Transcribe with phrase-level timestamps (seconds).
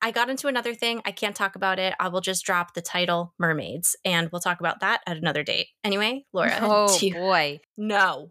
[0.00, 1.00] I- got into another thing.
[1.04, 1.94] I can't talk about it.
[2.00, 5.68] I will just drop the title Mermaids and we'll talk about that at another date.
[5.84, 6.56] Anyway, Laura.
[6.60, 7.60] Oh you- boy.
[7.76, 8.30] no,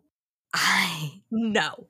[0.54, 1.88] I no,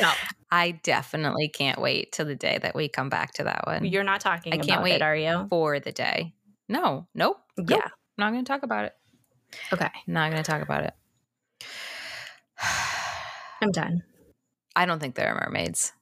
[0.00, 0.12] no.
[0.50, 3.84] I definitely can't wait till the day that we come back to that one.
[3.84, 4.94] You're not talking I can't about wait.
[4.94, 5.46] it, are you?
[5.50, 6.34] for the day.
[6.68, 7.38] No, nope.
[7.58, 7.68] nope.
[7.70, 7.88] Yeah.
[8.16, 8.92] Not going to talk about it.
[9.72, 9.88] Okay.
[10.06, 10.94] Not going to talk about it.
[13.60, 14.02] I'm done.
[14.76, 15.92] I don't think there are mermaids.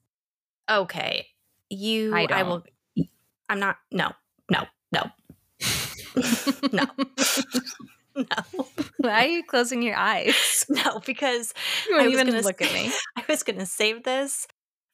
[0.71, 1.27] Okay.
[1.73, 2.64] You, I I, will.
[3.48, 3.79] I'm not.
[3.90, 4.13] No,
[4.50, 5.04] no, no,
[6.72, 6.85] no,
[8.14, 8.25] no,
[8.99, 10.66] Why are you closing your eyes?
[10.68, 11.54] no, because
[11.89, 12.93] You I won't was even gonna look at me.
[13.16, 14.46] I was going to save this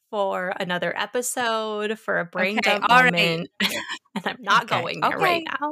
[0.09, 3.11] for another episode for a brain Okay, dump all right.
[3.11, 3.49] moment,
[4.15, 5.69] and I'm not Okay, going there right now.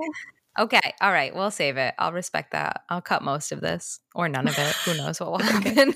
[0.59, 0.93] Okay.
[1.01, 1.33] All right.
[1.35, 1.93] We'll save it.
[1.99, 2.81] I'll respect that.
[2.89, 4.75] I'll cut most of this or none of it.
[4.85, 5.93] Who knows what will happen.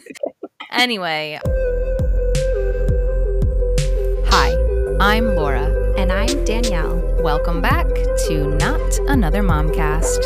[0.72, 1.40] anyway.
[5.02, 5.66] I'm Laura.
[5.98, 7.02] And I'm Danielle.
[7.24, 7.88] Welcome back
[8.28, 10.20] to Not Another Momcast.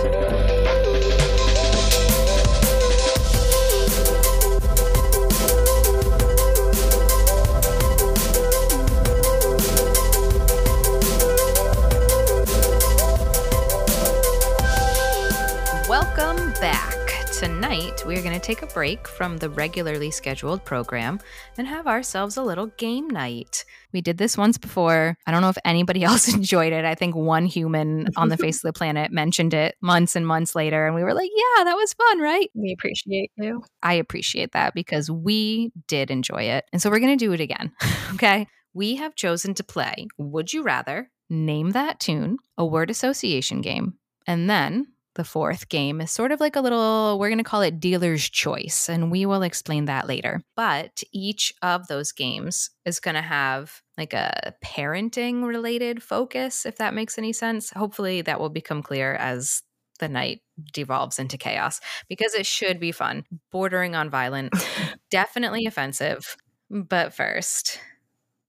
[15.88, 16.95] Welcome back.
[17.40, 21.20] Tonight, we're going to take a break from the regularly scheduled program
[21.58, 23.66] and have ourselves a little game night.
[23.92, 25.18] We did this once before.
[25.28, 26.86] I don't know if anybody else enjoyed it.
[26.86, 30.56] I think one human on the face of the planet mentioned it months and months
[30.56, 32.50] later, and we were like, yeah, that was fun, right?
[32.56, 33.64] We appreciate you.
[33.84, 36.64] I appreciate that because we did enjoy it.
[36.72, 37.74] And so we're going to do it again.
[38.14, 38.48] okay.
[38.74, 43.96] We have chosen to play Would You Rather, Name That Tune, a word association game.
[44.26, 47.62] And then the fourth game is sort of like a little, we're going to call
[47.62, 48.90] it dealer's choice.
[48.90, 50.42] And we will explain that later.
[50.56, 56.78] But each of those games is going to have like a parenting related focus, if
[56.78, 57.72] that makes any sense.
[57.72, 59.64] Hopefully that will become clear as
[60.00, 60.42] the night
[60.74, 61.80] devolves into chaos
[62.10, 64.54] because it should be fun, bordering on violent,
[65.10, 66.36] definitely offensive.
[66.70, 67.80] But first,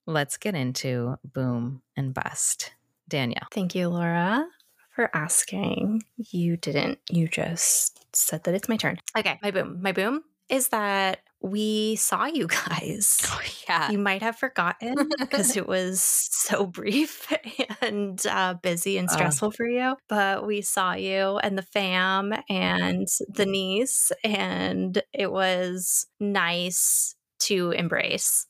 [0.06, 2.72] let's get into boom and bust.
[3.08, 3.46] Danielle.
[3.52, 4.46] Thank you, Laura,
[4.96, 6.02] for asking.
[6.16, 6.98] You didn't.
[7.10, 8.98] You just said that it's my turn.
[9.16, 9.78] Okay, my boom.
[9.82, 13.20] My boom is that we saw you guys.
[13.68, 13.90] yeah.
[13.90, 17.32] You might have forgotten because it was so brief
[17.82, 19.12] and uh, busy and Uh.
[19.12, 19.96] stressful for you.
[20.08, 27.70] But we saw you and the fam and the niece, and it was nice to
[27.72, 28.46] embrace.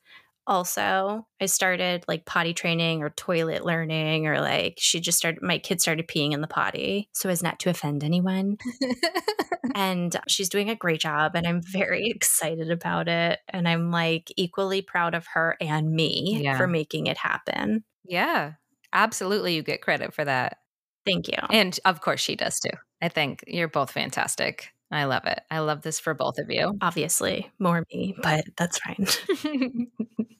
[0.46, 5.58] Also, I started like potty training or toilet learning, or like she just started, my
[5.58, 8.56] kid started peeing in the potty so as not to offend anyone
[9.74, 14.32] and she's doing a great job and i'm very excited about it and i'm like
[14.36, 16.56] equally proud of her and me Yeah.
[16.56, 18.52] for making it happen yeah.
[18.92, 19.56] Absolutely.
[19.56, 20.58] You get credit for that.
[21.04, 22.70] thank you And of course, she does too.
[23.02, 24.72] I think you're both fantastic.
[24.90, 25.40] I love it.
[25.50, 26.78] I love this for both of you.
[26.80, 29.06] obviously more me but that's fine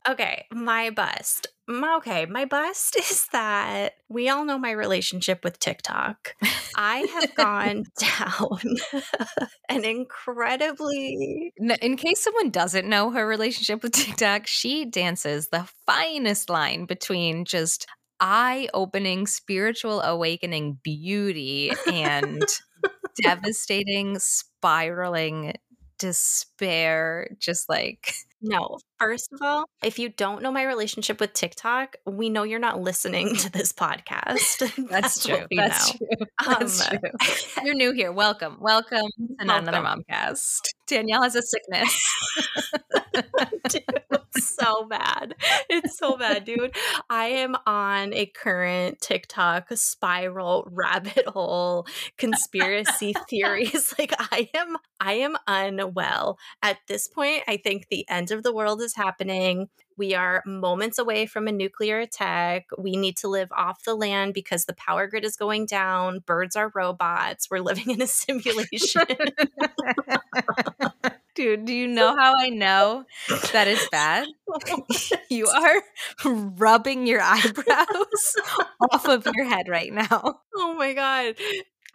[0.09, 5.59] okay my bust My- okay my bust is that we all know my relationship with
[5.59, 6.35] tiktok
[6.77, 8.61] i have gone down
[9.69, 16.49] an incredibly In case someone doesn't know her relationship with TikTok, she dances the finest
[16.51, 17.87] line between just
[18.21, 22.45] eye opening, spiritual awakening beauty and
[23.23, 25.55] devastating, spiraling
[25.99, 27.29] despair.
[27.39, 28.13] Just like,
[28.43, 32.59] No, first of all, if you don't know my relationship with TikTok, we know you're
[32.59, 34.89] not listening to this podcast.
[34.91, 35.37] that's, true.
[35.39, 35.99] what we That's know.
[36.19, 36.27] true.
[36.47, 37.11] That's Um, true.
[37.65, 38.13] You're new here.
[38.13, 38.59] Welcome.
[38.61, 39.07] Welcome
[39.39, 40.05] to Not Another Welcome.
[40.11, 40.61] Momcast.
[40.87, 41.99] Danielle has a sickness.
[44.37, 45.35] so bad.
[45.69, 46.75] It's so bad, dude.
[47.11, 51.87] I am on a current TikTok spiral rabbit hole
[52.19, 53.95] conspiracy theories.
[53.99, 56.39] Like I am I am unwell.
[56.63, 59.69] At this point, I think the end of the world is happening.
[59.99, 62.67] We are moments away from a nuclear attack.
[62.79, 66.21] We need to live off the land because the power grid is going down.
[66.21, 67.49] Birds are robots.
[67.51, 69.07] We're living in a simulation.
[71.37, 73.05] Dude, do you know how I know
[73.53, 74.27] that it's bad?
[75.31, 75.83] You are
[76.25, 78.37] rubbing your eyebrows
[78.93, 80.41] off of your head right now.
[80.55, 81.35] Oh my god.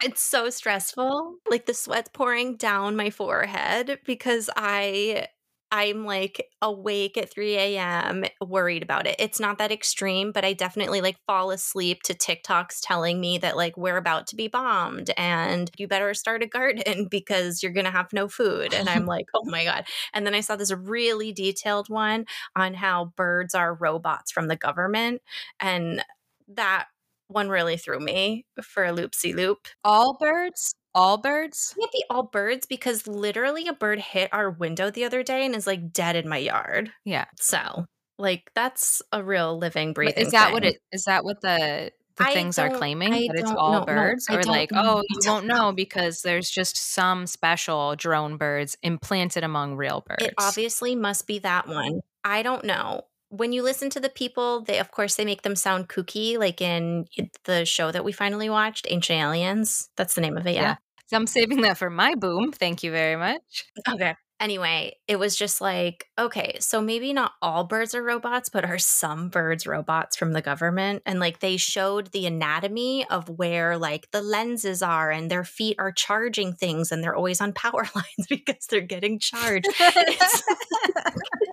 [0.04, 1.36] It's so stressful.
[1.50, 5.28] Like the sweat's pouring down my forehead because I
[5.74, 8.24] I'm like awake at 3 a.m.
[8.42, 9.16] worried about it.
[9.18, 13.56] It's not that extreme, but I definitely like fall asleep to TikToks telling me that
[13.56, 17.86] like we're about to be bombed and you better start a garden because you're going
[17.86, 18.74] to have no food.
[18.74, 19.86] And I'm like, oh my God.
[20.12, 24.56] And then I saw this really detailed one on how birds are robots from the
[24.56, 25.22] government.
[25.58, 26.04] And
[26.48, 26.88] that
[27.28, 29.68] one really threw me for a loopsy loop.
[29.84, 30.74] All birds?
[30.94, 31.74] All birds?
[31.78, 35.54] Can't be all birds because literally a bird hit our window the other day and
[35.54, 36.92] is like dead in my yard.
[37.04, 37.24] Yeah.
[37.40, 37.86] So,
[38.18, 40.26] like, that's a real living, breathing.
[40.26, 40.52] Is that thing.
[40.52, 41.04] what it is?
[41.04, 43.84] That what the the I things are claiming I that it's all know.
[43.86, 44.96] Birds, I or like, oh, know.
[44.98, 50.24] oh, you won't know because there's just some special drone birds implanted among real birds.
[50.24, 52.00] It obviously must be that one.
[52.24, 53.02] I don't know.
[53.34, 56.60] When you listen to the people, they of course they make them sound kooky, like
[56.60, 57.06] in
[57.44, 59.88] the show that we finally watched, Ancient Aliens.
[59.96, 60.62] That's the name of it, yeah.
[60.62, 60.76] Yeah.
[61.06, 62.52] So I'm saving that for my boom.
[62.52, 63.64] Thank you very much.
[63.88, 64.14] Okay.
[64.42, 68.76] Anyway, it was just like, okay, so maybe not all birds are robots, but are
[68.78, 71.00] some birds robots from the government?
[71.06, 75.76] And like they showed the anatomy of where like the lenses are and their feet
[75.78, 79.68] are charging things and they're always on power lines because they're getting charged.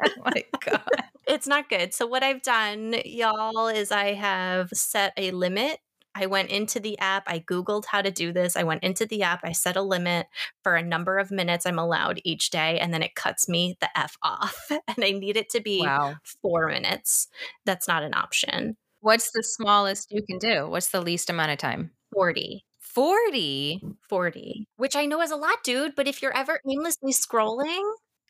[0.05, 0.81] Oh my god.
[1.27, 1.93] it's not good.
[1.93, 5.79] So what I've done, y'all, is I have set a limit.
[6.19, 8.55] I went into the app, I Googled how to do this.
[8.55, 10.27] I went into the app, I set a limit
[10.63, 13.89] for a number of minutes I'm allowed each day, and then it cuts me the
[13.97, 14.69] F off.
[14.87, 16.15] And I need it to be Wow.
[16.41, 17.27] four minutes.
[17.65, 18.75] That's not an option.
[19.01, 20.67] What's the smallest you can do?
[20.69, 21.91] What's the least amount of time?
[22.13, 22.65] 40.
[22.79, 23.81] 40.
[24.09, 24.67] 40.
[24.77, 27.81] Which I know is a lot, dude, but if you're ever aimlessly scrolling,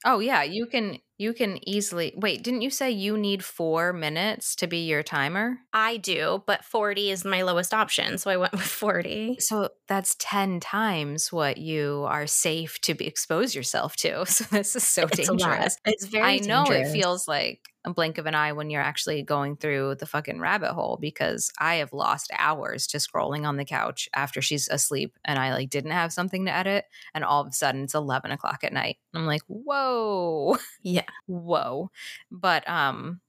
[0.06, 4.56] Oh yeah, you can you can easily Wait, didn't you say you need 4 minutes
[4.58, 5.60] to be your timer?
[5.74, 8.18] I do, but 40 is my lowest option.
[8.18, 9.40] So I went with 40.
[9.40, 14.26] So that's 10 times what you are safe to be expose yourself to.
[14.26, 15.78] So this is so It's dangerous.
[15.86, 16.80] It's very I know dangerous.
[16.80, 20.40] it feels like a blink of an eye when you're actually going through the fucking
[20.40, 25.18] rabbit hole because I have lost hours to scrolling on the couch after she's asleep
[25.26, 28.32] and I like didn't have something to edit and all of a sudden it's 11
[28.32, 28.98] o'clock at night.
[29.14, 31.04] I'm like, whoa, Yeah.
[31.28, 31.92] whoa.
[32.32, 33.22] But um,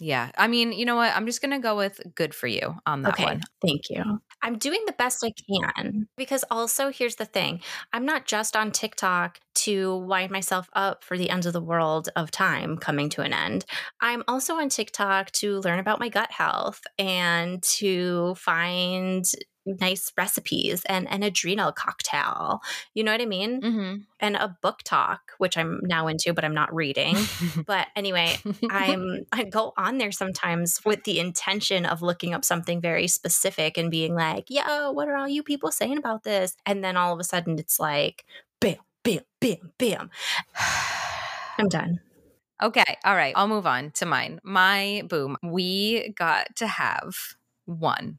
[0.00, 1.14] yeah, I mean, you know what?
[1.14, 3.40] I'm just gonna go with good for you on that okay, one.
[3.60, 4.20] thank you.
[4.42, 7.60] I'm doing the best I can because also here's the thing
[7.92, 12.08] I'm not just on TikTok to wind myself up for the end of the world
[12.16, 13.66] of time coming to an end.
[14.00, 19.24] I'm also on TikTok to learn about my gut health and to find
[19.66, 22.60] nice recipes and an adrenal cocktail.
[22.94, 23.60] You know what I mean?
[23.60, 23.94] Mm-hmm.
[24.20, 27.16] And a BookTok, which I'm now into, but I'm not reading.
[27.66, 28.38] but anyway,
[28.70, 33.76] I'm I go on there sometimes with the intention of looking up something very specific
[33.76, 37.12] and being like, "Yo, what are all you people saying about this?" And then all
[37.12, 38.24] of a sudden it's like,
[38.60, 40.10] bam, bam, bam, bam.
[41.58, 42.00] I'm done.
[42.62, 42.96] Okay.
[43.04, 43.32] All right.
[43.36, 44.40] I'll move on to mine.
[44.42, 45.36] My boom.
[45.42, 47.14] We got to have
[47.64, 48.18] one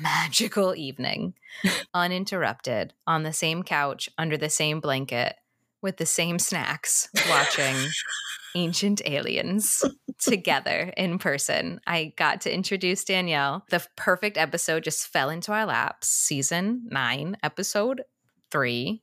[0.00, 1.34] magical evening
[1.94, 5.36] uninterrupted on the same couch under the same blanket
[5.82, 7.76] with the same snacks watching
[8.56, 9.84] Ancient Aliens
[10.18, 11.80] together in person.
[11.86, 13.64] I got to introduce Danielle.
[13.70, 16.08] The perfect episode just fell into our laps.
[16.08, 18.02] Season nine, episode
[18.50, 19.02] three.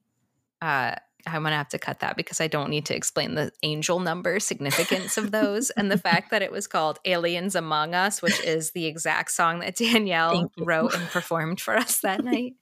[0.62, 0.96] Uh,
[1.26, 4.40] I'm gonna have to cut that because I don't need to explain the angel number
[4.40, 8.72] significance of those and the fact that it was called Aliens Among Us, which is
[8.72, 12.54] the exact song that Danielle wrote and performed for us that night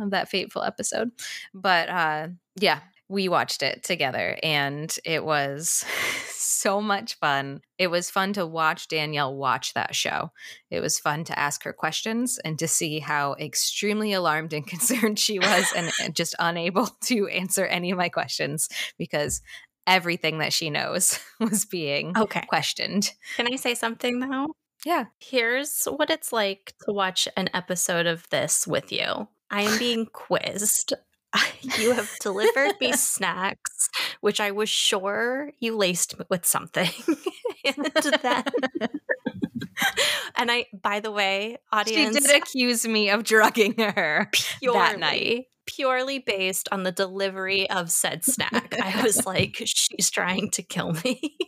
[0.00, 1.10] of that fateful episode.
[1.54, 5.84] But uh yeah, we watched it together and it was
[6.30, 7.60] so much fun.
[7.76, 10.30] It was fun to watch Danielle watch that show.
[10.70, 15.18] It was fun to ask her questions and to see how extremely alarmed and concerned
[15.18, 19.42] she was and, just unable to answer any of my questions because
[19.88, 22.44] everything that she knows was being Okay.
[22.48, 23.10] questioned.
[23.36, 24.54] Can I say something though?
[24.84, 25.06] Yeah.
[25.18, 29.26] Here's what it's like to watch an episode of this with you.
[29.50, 30.94] I am being quizzed.
[31.78, 33.88] You have delivered me snacks,
[34.20, 36.90] which I was sure you laced with something.
[37.64, 37.90] and
[38.22, 38.44] then,
[40.36, 44.28] and I, by the way, audience, She did accuse me of drugging her
[44.62, 45.20] that night.
[45.20, 48.74] purely, purely based on the delivery of said snack.
[48.80, 51.38] I was like, she's trying to kill me.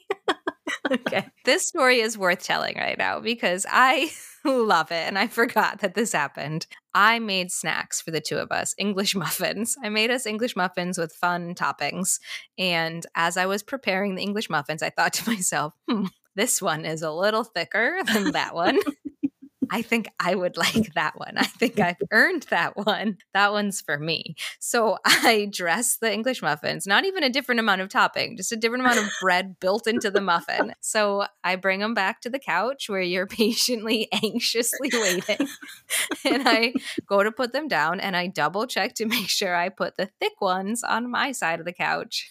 [0.91, 1.27] okay.
[1.45, 4.11] This story is worth telling right now because I
[4.45, 6.67] love it and I forgot that this happened.
[6.95, 9.77] I made snacks for the two of us, English muffins.
[9.83, 12.19] I made us English muffins with fun toppings.
[12.59, 16.85] And as I was preparing the English muffins, I thought to myself, hmm, this one
[16.85, 18.79] is a little thicker than that one.
[19.73, 21.38] I think I would like that one.
[21.38, 23.17] I think I've earned that one.
[23.33, 24.37] That one's for me.
[24.61, 28.57] So I dress the English muffins, not even a different amount of topping, just a
[28.57, 30.75] different amount of bread built into the muffin.
[30.85, 35.49] So I bring them back to the couch where you're patiently, anxiously waiting.
[36.25, 36.75] and I
[37.07, 40.11] go to put them down and I double check to make sure I put the
[40.21, 42.31] thick ones on my side of the couch.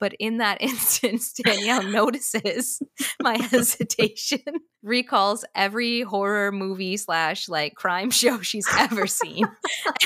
[0.00, 2.82] But in that instance, Danielle notices
[3.20, 4.40] my hesitation,
[4.82, 9.46] recalls every horror movie slash like crime show she's ever seen,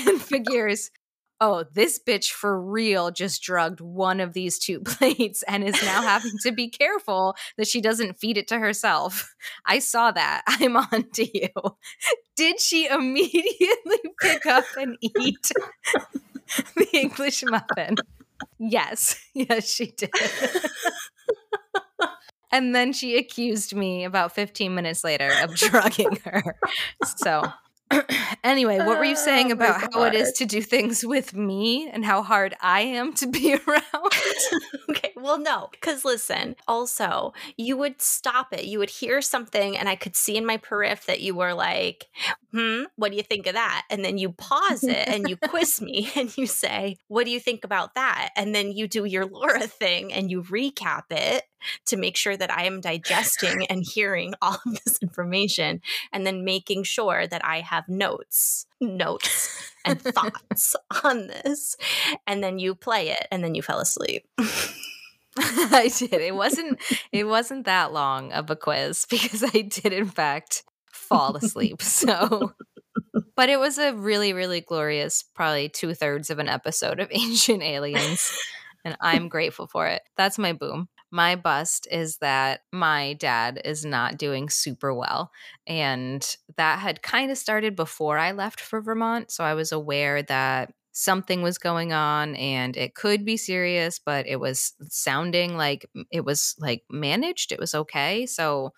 [0.07, 0.91] and figures,
[1.41, 6.03] oh, this bitch for real just drugged one of these two plates and is now
[6.03, 9.35] having to be careful that she doesn't feed it to herself.
[9.67, 10.43] I saw that.
[10.47, 11.49] I'm on to you.
[12.37, 15.51] Did she immediately pick up and eat
[16.77, 17.97] the English muffin?
[18.59, 19.17] Yes.
[19.35, 20.11] Yes, she did.
[22.53, 26.57] and then she accused me about 15 minutes later of drugging her.
[27.05, 27.43] So
[28.45, 31.89] anyway, what were you saying Oh, about how it is to do things with me
[31.89, 34.13] and how hard I am to be around?
[34.91, 38.65] okay, well, no, because listen, also, you would stop it.
[38.65, 42.07] You would hear something, and I could see in my periph that you were like,
[42.53, 43.85] hmm, what do you think of that?
[43.91, 47.41] And then you pause it and you quiz me and you say, what do you
[47.41, 48.31] think about that?
[48.37, 51.45] And then you do your Laura thing and you recap it
[51.87, 55.81] to make sure that I am digesting and hearing all of this information
[56.13, 61.77] and then making sure that I have notes, notes and thoughts on this.
[62.27, 64.27] And then you play it and then you fell asleep.
[65.39, 66.15] I did.
[66.15, 66.81] It wasn't
[67.13, 71.81] it wasn't that long of a quiz because I did in fact fall asleep.
[71.81, 72.55] So
[73.37, 77.63] but it was a really, really glorious, probably two thirds of an episode of Ancient
[77.63, 78.37] Aliens.
[78.85, 80.03] And I'm grateful for it.
[80.17, 80.89] That's my boom.
[81.11, 85.31] My bust is that my dad is not doing super well.
[85.67, 89.31] And that had kind of started before I left for Vermont.
[89.31, 94.27] So I was aware that something was going on and it could be serious, but
[94.27, 97.53] it was sounding like it was like managed.
[97.53, 98.27] It was okay.
[98.27, 98.73] So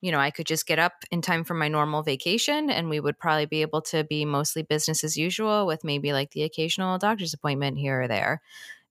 [0.00, 3.00] you know, I could just get up in time for my normal vacation and we
[3.00, 6.98] would probably be able to be mostly business as usual with maybe like the occasional
[6.98, 8.40] doctor's appointment here or there.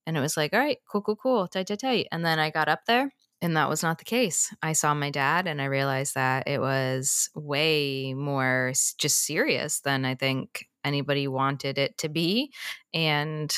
[0.08, 2.08] And it was like, all right, cool, cool, cool, tight, tight, tight.
[2.14, 3.12] And then I got up there
[3.42, 4.54] and that was not the case.
[4.64, 10.06] I saw my dad and I realized that it was way more just serious than
[10.06, 12.54] I think anybody wanted it to be.
[12.94, 13.56] And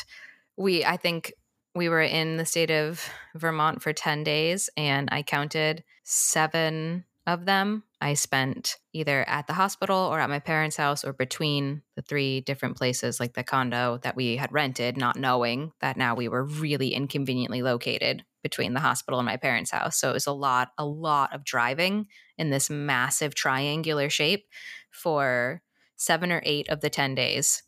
[0.57, 1.33] we, I think
[1.75, 7.45] we were in the state of Vermont for 10 days and I counted seven of
[7.45, 12.01] them I spent either at the hospital or at my parents' house or between the
[12.01, 16.29] three different places, like the condo that we had rented, not knowing that now we
[16.29, 19.97] were really inconveniently located between the hospital and my parents' house.
[19.99, 24.45] So it was a lot, a lot of driving in this massive triangular shape
[24.89, 25.61] for
[25.97, 27.63] seven or eight of the 10 days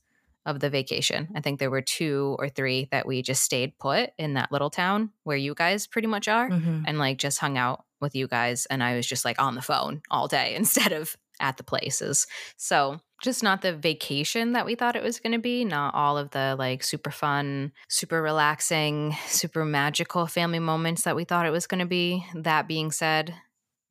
[0.46, 1.28] of the vacation.
[1.36, 4.70] I think there were two or three that we just stayed put in that little
[4.70, 6.84] town where you guys pretty much are Mm-hmm.
[6.88, 9.62] and like just hung out with you guys and I was just like on the
[9.62, 12.28] phone all day instead of at the places.
[12.58, 16.18] So, just not the vacation that we thought it was going to be, not all
[16.18, 21.52] of the like super fun, super relaxing, super magical family moments that we thought it
[21.52, 22.26] was going to be.
[22.34, 23.36] That being said,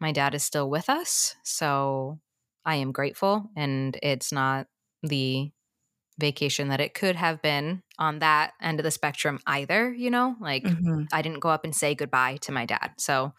[0.00, 2.18] my dad is still with us, so
[2.64, 4.66] I am grateful and it's not
[5.02, 5.50] the
[6.18, 10.36] vacation that it could have been on that end of the spectrum either, you know?
[10.40, 11.04] Like Mm-hmm.
[11.12, 12.92] I didn't go up and say goodbye to my dad.
[12.98, 13.32] So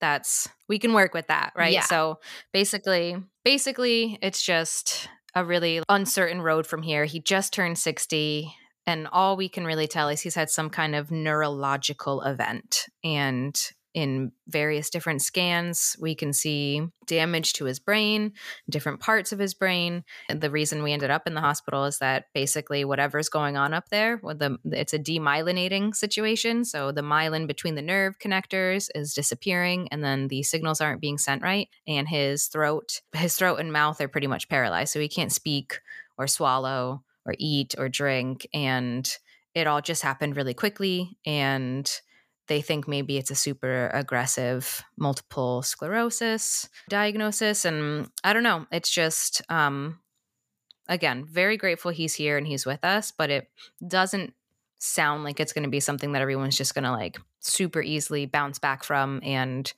[0.00, 1.72] that's we can work with that, right?
[1.72, 1.82] Yeah.
[1.82, 2.20] So
[2.52, 7.04] basically, basically it's just a really uncertain road from here.
[7.04, 8.52] He just turned 60
[8.86, 13.54] and all we can really tell is he's had some kind of neurological event and
[13.94, 18.32] in various different scans we can see damage to his brain
[18.68, 21.98] different parts of his brain and the reason we ended up in the hospital is
[21.98, 27.00] that basically whatever's going on up there with the it's a demyelinating situation so the
[27.00, 31.68] myelin between the nerve connectors is disappearing and then the signals aren't being sent right
[31.86, 35.80] and his throat his throat and mouth are pretty much paralyzed so he can't speak
[36.18, 39.18] or swallow or eat or drink and
[39.54, 42.00] it all just happened really quickly and
[42.48, 48.90] they think maybe it's a super aggressive multiple sclerosis diagnosis and i don't know it's
[48.90, 49.98] just um
[50.88, 53.48] again very grateful he's here and he's with us but it
[53.86, 54.34] doesn't
[54.78, 58.26] sound like it's going to be something that everyone's just going to like super easily
[58.26, 59.72] bounce back from and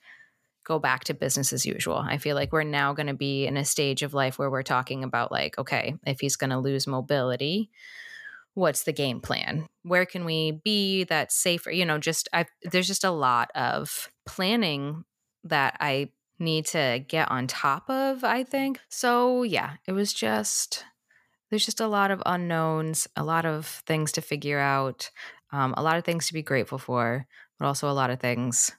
[0.63, 1.97] go back to business as usual.
[1.97, 4.63] I feel like we're now going to be in a stage of life where we're
[4.63, 7.71] talking about like okay, if he's going to lose mobility,
[8.53, 9.67] what's the game plan?
[9.83, 11.71] Where can we be that's safer?
[11.71, 15.03] You know, just I there's just a lot of planning
[15.43, 18.79] that I need to get on top of, I think.
[18.89, 20.83] So, yeah, it was just,
[21.49, 25.11] there's just a lot of unknowns, a lot of things to figure out,
[25.51, 27.27] um, a lot of things to be grateful for,
[27.59, 28.71] but also a lot of things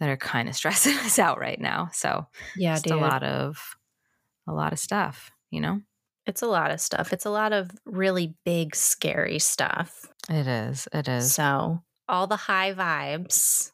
[0.00, 1.90] that are kind of stressing us out right now.
[1.92, 3.76] So, Yeah, just a lot of,
[4.48, 5.82] a lot of stuff, you know?
[6.28, 7.12] It's a lot of stuff.
[7.12, 10.06] It's a lot of really big, scary stuff.
[10.28, 10.86] It is.
[10.92, 11.34] It is.
[11.34, 13.72] So, all the high vibes,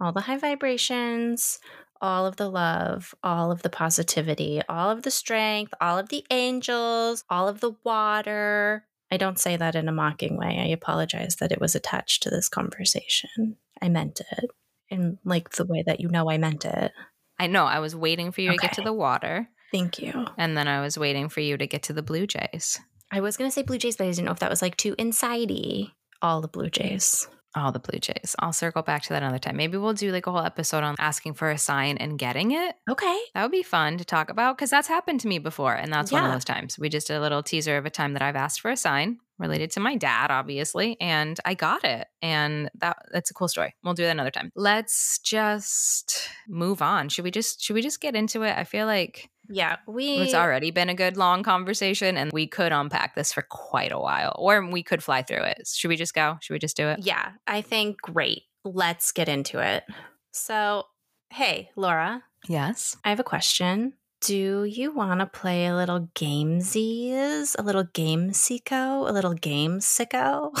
[0.00, 1.60] all the high vibrations,
[2.00, 6.24] all of the love, all of the positivity, all of the strength, all of the
[6.30, 8.84] angels, all of the water.
[9.10, 10.58] I don't say that in a mocking way.
[10.58, 13.56] I apologize that it was attached to this conversation.
[13.80, 14.50] I meant it
[14.88, 16.90] in like the way that you know I meant it.
[17.38, 17.64] I know.
[17.64, 20.26] I was waiting for you to get to the water, Thank you.
[20.38, 22.80] and then I was waiting for you to get to the Blue Jays.
[23.12, 24.76] I was going to say Blue Jays, but I didn't know if that was like
[24.76, 25.92] too insidey.
[26.22, 27.28] All the Blue Jays.
[27.54, 28.34] All the Blue Jays.
[28.38, 29.56] I'll circle back to that another time.
[29.56, 32.74] Maybe we'll do like a whole episode on asking for a sign and getting it.
[32.90, 33.18] Okay.
[33.34, 35.74] That would be fun to talk about because that's happened to me before.
[35.74, 36.78] And that's one of those times.
[36.78, 39.18] We just did a little teaser of a time that I've asked for a sign
[39.38, 42.06] related to my dad, obviously, and I got it.
[42.22, 43.74] And that that's a cool story.
[43.82, 44.50] We'll do that another time.
[44.54, 47.08] Let's just move on.
[47.08, 48.56] Should we just should we just get into it?
[48.56, 50.18] I feel like Yeah, we.
[50.18, 53.98] it's already been a good long conversation and we could unpack this for quite a
[53.98, 54.34] while.
[54.38, 55.66] Or we could fly through it.
[55.66, 56.38] Should we just go?
[56.40, 57.00] Should we just do it?
[57.02, 58.42] Yeah, I think great.
[58.64, 59.84] Let's get into it.
[60.32, 60.84] So,
[61.30, 62.96] hey, Laura, Yes.
[63.04, 63.94] I have a question.
[64.20, 67.54] Do you want to play a little gamesies?
[67.58, 69.08] A little game sicko?
[69.08, 70.50] A little game sicko?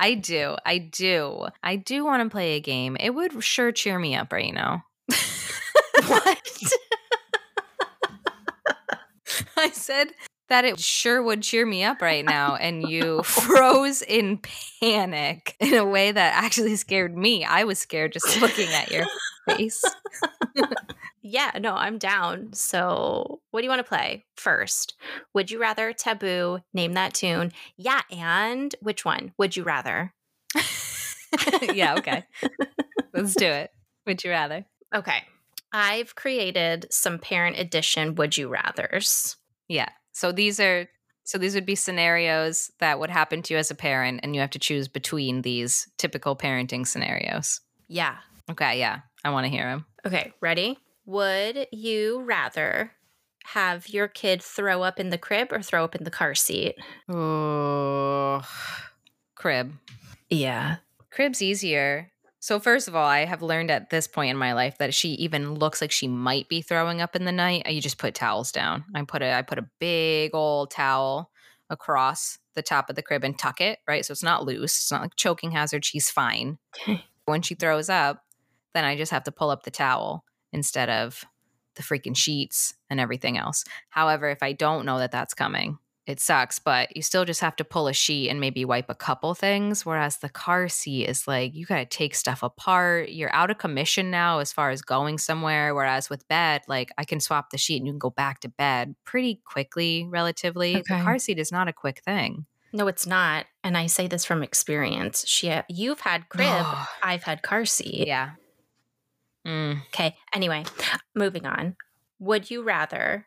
[0.00, 0.56] I do.
[0.64, 1.46] I do.
[1.62, 2.96] I do want to play a game.
[2.98, 4.84] It would sure cheer me up right now.
[9.56, 10.08] I said
[10.48, 14.40] that it sure would cheer me up right now, and you froze in
[14.80, 17.44] panic in a way that actually scared me.
[17.44, 19.06] I was scared just looking at your
[19.48, 19.82] face.
[21.28, 22.52] Yeah, no, I'm down.
[22.52, 24.94] So, what do you want to play first?
[25.34, 26.60] Would you rather taboo?
[26.72, 27.50] Name that tune.
[27.76, 29.32] Yeah, and which one?
[29.36, 30.14] Would you rather?
[31.72, 32.22] yeah, okay.
[33.12, 33.72] Let's do it.
[34.06, 34.66] Would you rather?
[34.94, 35.24] Okay.
[35.72, 39.36] I've created some parent edition would you rathers.
[39.68, 39.88] Yeah.
[40.12, 40.88] So these are
[41.24, 44.40] so these would be scenarios that would happen to you as a parent and you
[44.40, 47.60] have to choose between these typical parenting scenarios.
[47.88, 48.18] Yeah.
[48.48, 49.00] Okay, yeah.
[49.24, 49.86] I want to hear them.
[50.06, 50.78] Okay, ready?
[51.04, 52.92] Would you rather
[53.44, 56.76] have your kid throw up in the crib or throw up in the car seat?
[57.08, 58.42] Oh,
[59.34, 59.72] crib.
[60.30, 60.76] Yeah.
[61.10, 62.12] Crib's easier.
[62.46, 65.14] So first of all, I have learned at this point in my life that she
[65.14, 67.68] even looks like she might be throwing up in the night.
[67.68, 68.84] You just put towels down.
[68.94, 71.32] I put a I put a big old towel
[71.70, 74.06] across the top of the crib and tuck it, right?
[74.06, 74.76] So it's not loose.
[74.76, 75.84] It's not like choking hazard.
[75.84, 76.58] She's fine.
[76.80, 77.04] Okay.
[77.24, 78.22] When she throws up,
[78.74, 81.24] then I just have to pull up the towel instead of
[81.74, 83.64] the freaking sheets and everything else.
[83.88, 87.56] However, if I don't know that that's coming, it sucks, but you still just have
[87.56, 89.84] to pull a sheet and maybe wipe a couple things.
[89.84, 93.08] Whereas the car seat is like, you got to take stuff apart.
[93.08, 95.74] You're out of commission now as far as going somewhere.
[95.74, 98.48] Whereas with bed, like I can swap the sheet and you can go back to
[98.48, 100.76] bed pretty quickly, relatively.
[100.76, 100.98] Okay.
[100.98, 102.46] The car seat is not a quick thing.
[102.72, 103.46] No, it's not.
[103.64, 105.24] And I say this from experience.
[105.26, 106.64] She you've had crib,
[107.02, 108.06] I've had car seat.
[108.06, 108.30] yeah.
[109.44, 109.82] Mm.
[109.88, 110.16] Okay.
[110.32, 110.64] Anyway,
[111.14, 111.76] moving on.
[112.20, 113.26] Would you rather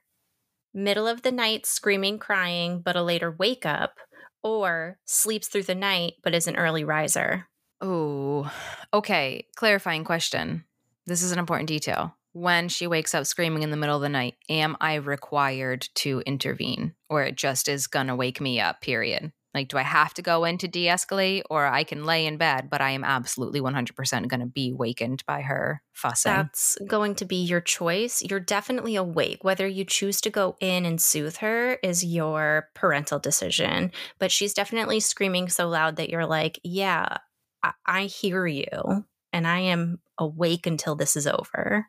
[0.73, 3.95] middle of the night screaming, crying, but a later wake up,
[4.43, 7.47] or sleeps through the night but is an early riser?
[7.81, 8.51] Oh,
[8.93, 9.45] okay.
[9.55, 10.65] Clarifying question.
[11.05, 12.15] This is an important detail.
[12.33, 16.21] When she wakes up screaming in the middle of the night, am I required to
[16.25, 19.31] intervene or it just is going to wake me up, period?
[19.53, 22.37] Like, do I have to go in to de escalate or I can lay in
[22.37, 26.31] bed, but I am absolutely 100% going to be wakened by her fussing?
[26.31, 28.21] That's going to be your choice.
[28.21, 29.43] You're definitely awake.
[29.43, 33.91] Whether you choose to go in and soothe her is your parental decision.
[34.19, 37.17] But she's definitely screaming so loud that you're like, yeah,
[37.63, 39.05] I, I hear you.
[39.33, 41.87] And I am awake until this is over.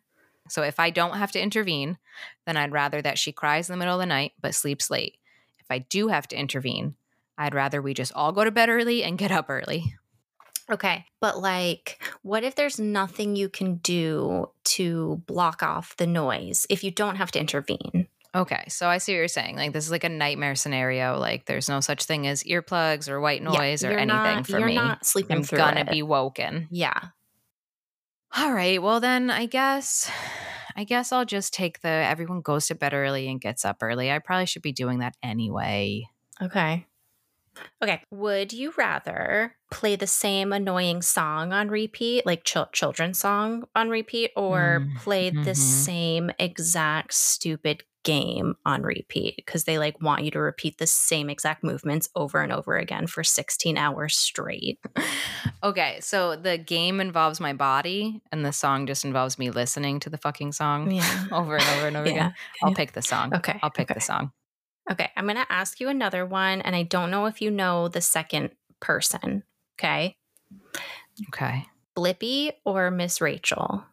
[0.49, 1.99] So if I don't have to intervene,
[2.47, 5.19] then I'd rather that she cries in the middle of the night but sleeps late.
[5.59, 6.97] If I do have to intervene,
[7.41, 9.95] I'd rather we just all go to bed early and get up early.
[10.71, 11.07] Okay.
[11.21, 16.85] But like, what if there's nothing you can do to block off the noise if
[16.85, 18.07] you don't have to intervene?
[18.33, 19.57] Okay, so I see what you're saying.
[19.57, 21.19] Like this is like a nightmare scenario.
[21.19, 24.59] Like there's no such thing as earplugs or white Yeah, noise or anything not, for
[24.59, 24.77] you're me.
[24.77, 25.91] not sleeping I'm gonna it.
[25.91, 26.69] be woken.
[26.71, 27.01] yeah.
[28.37, 30.09] All right, well then I guess
[30.77, 34.13] I guess I'll just take the everyone goes to bed early and gets up early.
[34.13, 36.05] I probably should be doing that anyway.
[36.41, 36.87] Okay.
[37.83, 38.03] Okay.
[38.11, 43.89] Would you rather play the same annoying song on repeat, like chil- children's song on
[43.89, 45.57] repeat, or Mm, play the mhm.
[45.57, 51.29] same exact stupid game on repeat because they like want you to repeat the same
[51.29, 54.79] exact movements over and over again for 16 hours straight?
[55.63, 60.11] Okay, so the game involves my body, and the song just involves me listening to
[60.11, 61.27] the fucking song Yeah.
[61.33, 62.29] over and over and over Yeah.
[62.29, 62.35] again.
[62.63, 62.77] I'll Yeah.
[62.77, 63.35] pick the song.
[63.35, 63.59] Okay.
[63.63, 63.95] I'll pick okay.
[63.95, 64.33] the song.
[64.91, 65.11] Okay.
[65.17, 68.01] I'm going to ask you another one, and I don't know if you know the
[68.01, 68.51] second
[68.81, 69.45] person.
[69.79, 70.17] Okay.
[71.29, 71.67] Okay.
[71.97, 73.85] Blippi or Miss Rachel?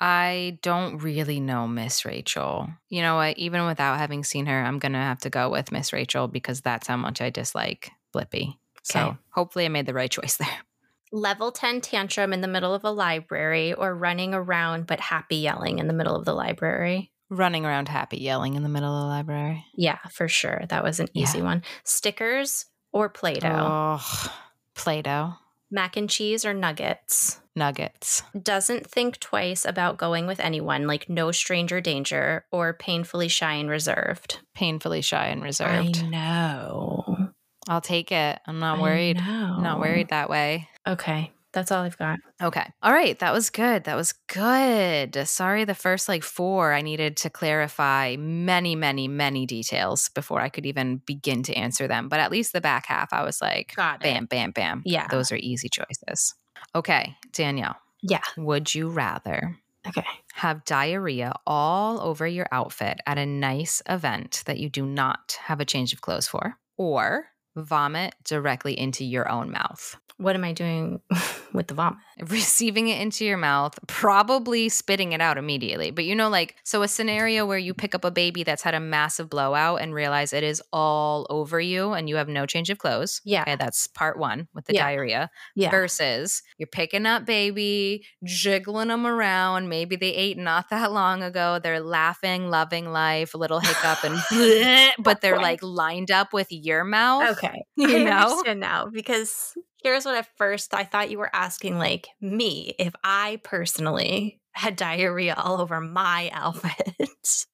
[0.00, 2.68] I don't really know Miss Rachel.
[2.88, 3.36] You know what?
[3.38, 6.60] Even without having seen her, I'm going to have to go with Miss Rachel because
[6.60, 8.56] that's how much I dislike Blippi.
[8.84, 10.48] So hopefully I made the right choice there.
[11.12, 15.78] Level 10 tantrum in the middle of a library or running around but happy yelling
[15.78, 17.10] in the middle of the library?
[17.30, 19.64] Running around happy, yelling in the middle of the library.
[19.74, 20.64] Yeah, for sure.
[20.68, 21.62] That was an easy one.
[21.84, 23.98] Stickers or Play Doh?
[24.00, 24.32] Oh,
[24.74, 25.34] Play Doh.
[25.70, 27.40] Mac and cheese or nuggets?
[27.54, 28.22] Nuggets.
[28.40, 33.68] Doesn't think twice about going with anyone, like no stranger danger or painfully shy and
[33.68, 34.38] reserved.
[34.54, 35.98] Painfully shy and reserved.
[36.02, 37.30] I know.
[37.68, 38.40] I'll take it.
[38.46, 39.18] I'm not worried.
[39.18, 40.68] I'm not worried that way.
[40.86, 42.18] Okay, that's all I've got.
[42.42, 42.64] Okay.
[42.82, 43.18] All right.
[43.18, 43.84] That was good.
[43.84, 45.16] That was good.
[45.28, 50.48] Sorry, the first like four, I needed to clarify many, many, many details before I
[50.48, 52.08] could even begin to answer them.
[52.08, 54.02] But at least the back half, I was like, Got it.
[54.02, 54.82] bam, bam, bam.
[54.84, 55.08] Yeah.
[55.08, 56.34] Those are easy choices.
[56.74, 57.16] Okay.
[57.32, 58.20] Danielle, Yeah.
[58.36, 60.04] would you rather Okay.
[60.34, 65.60] have diarrhea all over your outfit at a nice event that you do not have
[65.60, 69.96] a change of clothes for, or vomit directly into your own mouth?
[70.18, 71.00] What am I doing
[71.52, 71.98] with the vomit?
[72.28, 75.92] receiving it into your mouth, probably spitting it out immediately.
[75.92, 78.74] But you know, like, so a scenario where you pick up a baby that's had
[78.74, 82.70] a massive blowout and realize it is all over you and you have no change
[82.70, 83.20] of clothes.
[83.24, 83.42] Yeah.
[83.42, 84.82] Okay, that's part one with the Yeah.
[84.86, 85.30] diarrhea.
[85.54, 85.70] Yeah.
[85.70, 89.68] Versus you're picking up baby, jiggling them around.
[89.68, 91.60] Maybe they ate not that long ago.
[91.62, 96.48] They're laughing, loving life, a little hiccup, and bleh, but they're like lined up with
[96.50, 97.38] your mouth.
[97.38, 97.62] Okay.
[97.76, 98.16] You I know?
[98.30, 102.94] understand now because here's what at first I thought you were asking like me if
[103.04, 106.96] I personally had diarrhea all over my outfit.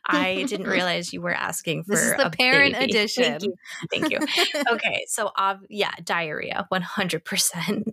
[0.07, 2.93] I didn't realize you were asking for This is the a parent baby.
[2.93, 3.25] edition.
[3.25, 3.55] Thank you.
[3.91, 4.63] Thank you.
[4.73, 7.89] okay, so uh, yeah, diarrhea, one hundred percent.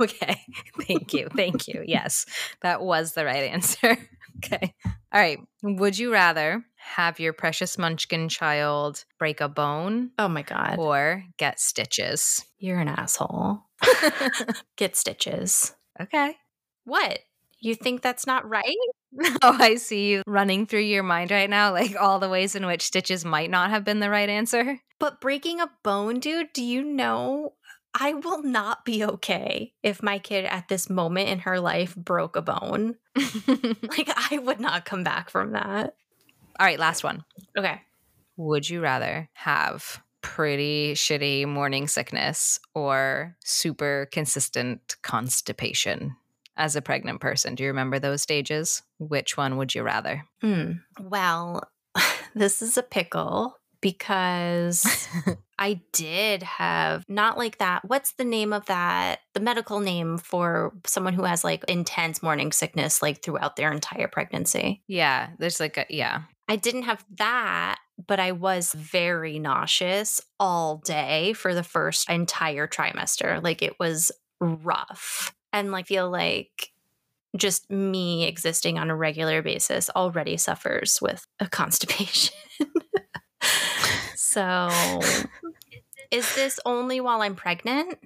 [0.00, 0.40] Okay.
[0.86, 1.28] Thank you.
[1.34, 1.82] Thank you.
[1.86, 2.26] Yes,
[2.62, 3.96] that was the right answer.
[4.44, 4.74] Okay.
[4.84, 5.38] All right.
[5.62, 11.24] Would you rather have your precious munchkin child break a bone Oh my god, or
[11.36, 12.44] get stitches?
[12.58, 13.62] you're an asshole.
[14.76, 15.74] Get stitches.
[16.00, 16.36] okay.
[16.84, 17.18] What?
[17.60, 18.64] You think that's not right?
[19.42, 22.66] Oh, I see you running through your mind right now, like all the ways in
[22.66, 24.78] which stitches might not have been the right answer.
[24.98, 27.54] But breaking a bone, dude, do you know
[27.98, 32.36] I will not be okay if my kid at this moment in her life broke
[32.36, 32.96] a bone.
[33.48, 35.94] Like, I would not come back from that.
[36.58, 36.78] All right.
[36.78, 37.24] Last one.
[37.58, 37.80] Okay.
[38.36, 46.16] Would you rather have pretty shitty morning sickness or super consistent constipation
[46.56, 47.54] as a pregnant person?
[47.54, 48.82] Do you remember those stages?
[48.98, 50.24] Which one would you rather?
[50.40, 50.72] Hmm.
[51.00, 51.62] Well,
[52.34, 55.08] this is a pickle because
[55.58, 57.84] I did have not like that.
[57.84, 59.20] What's the name of that?
[59.34, 64.08] The medical name for someone who has like intense morning sickness, like throughout their entire
[64.08, 64.82] pregnancy.
[64.88, 66.22] yeah, there's like a, yeah.
[66.48, 72.68] I didn't have that, but I was very nauseous all day for the first entire
[72.68, 73.42] trimester.
[73.42, 75.34] Like it was rough.
[75.52, 76.70] And like feel like
[77.36, 82.34] just me existing on a regular basis already suffers with a constipation.
[84.14, 84.68] so
[86.10, 87.98] is this only while I'm pregnant?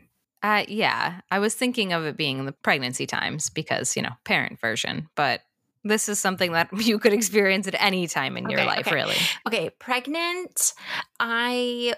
[0.42, 4.58] Uh, yeah, I was thinking of it being the pregnancy times because, you know, parent
[4.58, 5.42] version, but
[5.84, 8.94] this is something that you could experience at any time in your life, okay.
[8.94, 9.16] really.
[9.46, 10.72] Okay, pregnant.
[11.18, 11.94] I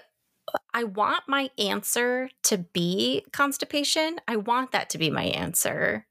[0.73, 4.17] I want my answer to be constipation.
[4.27, 6.05] I want that to be my answer.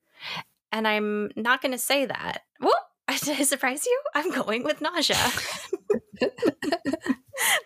[0.73, 2.43] And I'm not going to say that.
[2.61, 2.73] Whoop!
[3.25, 4.01] Did I surprise you?
[4.15, 5.17] I'm going with nausea.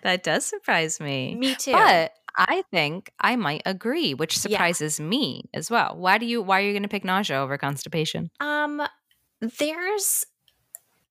[0.02, 1.34] that does surprise me.
[1.34, 1.72] Me too.
[1.72, 4.42] But I think I might agree, which Yeah.
[4.42, 5.96] surprises me as well.
[5.96, 8.28] Why do you why are you going to pick nausea over constipation?
[8.40, 8.82] um
[9.40, 10.24] there's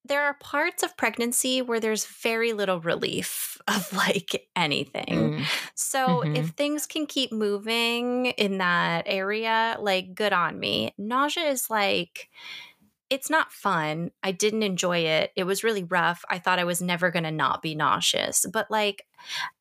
[0.06, 5.34] there are parts of pregnancy where there's very little relief of like anything.
[5.36, 5.50] Mm.
[5.76, 6.34] So Mhm.
[6.34, 10.94] if things can keep moving in that area, like good on me.
[10.98, 12.30] Nausea is like
[13.10, 14.12] it's not fun.
[14.24, 15.32] I didn't enjoy it.
[15.36, 16.26] It was really rough.
[16.30, 18.46] I thought I was never going to not be nauseous.
[18.52, 19.08] But like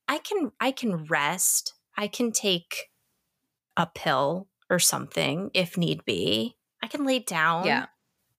[0.09, 2.91] I can I can rest I can take
[3.77, 6.57] a pill or something if need be.
[6.83, 7.65] I can lay down.
[7.65, 7.87] Yeah.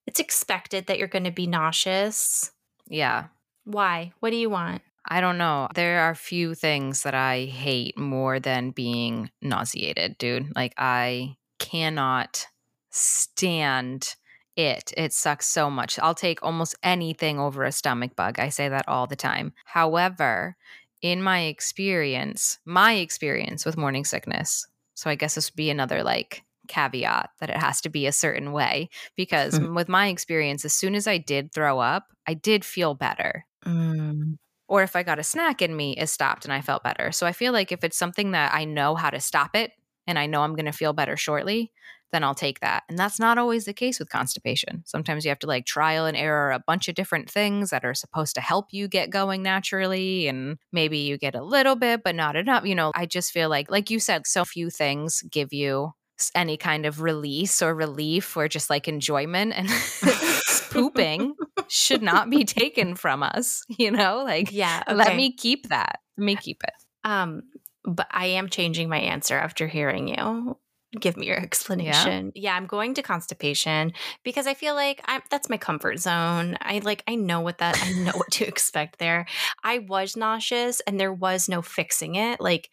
[0.08, 2.52] It's expected that you're going to be nauseous.
[2.88, 3.26] Yeah.
[3.64, 4.14] Why?
[4.20, 4.82] What do you want?
[5.08, 5.68] I don't know.
[5.76, 10.56] There are few things that I hate more than being nauseated, dude.
[10.56, 12.48] Like, I cannot
[12.90, 14.16] stand
[14.56, 14.94] it.
[14.98, 16.00] It sucks so much.
[16.00, 18.40] I'll take almost anything over a stomach bug.
[18.40, 19.54] I say that all the time.
[19.66, 20.56] However,
[21.02, 26.04] in my experience, my experience with morning sickness, so I guess this would be another
[26.04, 29.76] like caveat that it has to be a certain way because Mhm.
[29.76, 33.46] with my experience, as soon as I did throw up, I did feel better.
[33.66, 34.38] Mm.
[34.68, 37.12] Or if I got a snack in me, it stopped and I felt better.
[37.12, 39.72] So I feel like if it's something that I know how to stop it
[40.08, 41.72] and I know I'm going to feel better shortly,
[42.12, 42.84] then I'll take that.
[42.90, 44.84] And that's not always the case with constipation.
[44.86, 47.94] Sometimes you have to like trial and error a bunch of different things that are
[47.94, 50.28] supposed to help you get going naturally.
[50.28, 52.66] And maybe you get a little bit, but not enough.
[52.66, 55.92] You know, I just feel like, like you said, so few things give you
[56.34, 59.54] any kind of release or relief or just like enjoyment.
[59.56, 59.70] And
[60.72, 61.36] pooping
[61.68, 64.24] should not be taken from us, you know?
[64.24, 64.84] Like, Yeah.
[64.92, 66.00] let me keep that.
[66.18, 66.74] Let me keep it.
[67.04, 67.44] Um,
[67.84, 70.58] but I am changing my answer after hearing you.
[71.00, 72.32] Give me your explanation.
[72.36, 73.92] Yeah, I'm going to constipation
[74.24, 76.56] because I feel like I'm that's my comfort zone.
[76.62, 79.26] I like I know what that I know what to expect there.
[79.62, 82.40] I was nauseous and there was no fixing it.
[82.40, 82.70] Like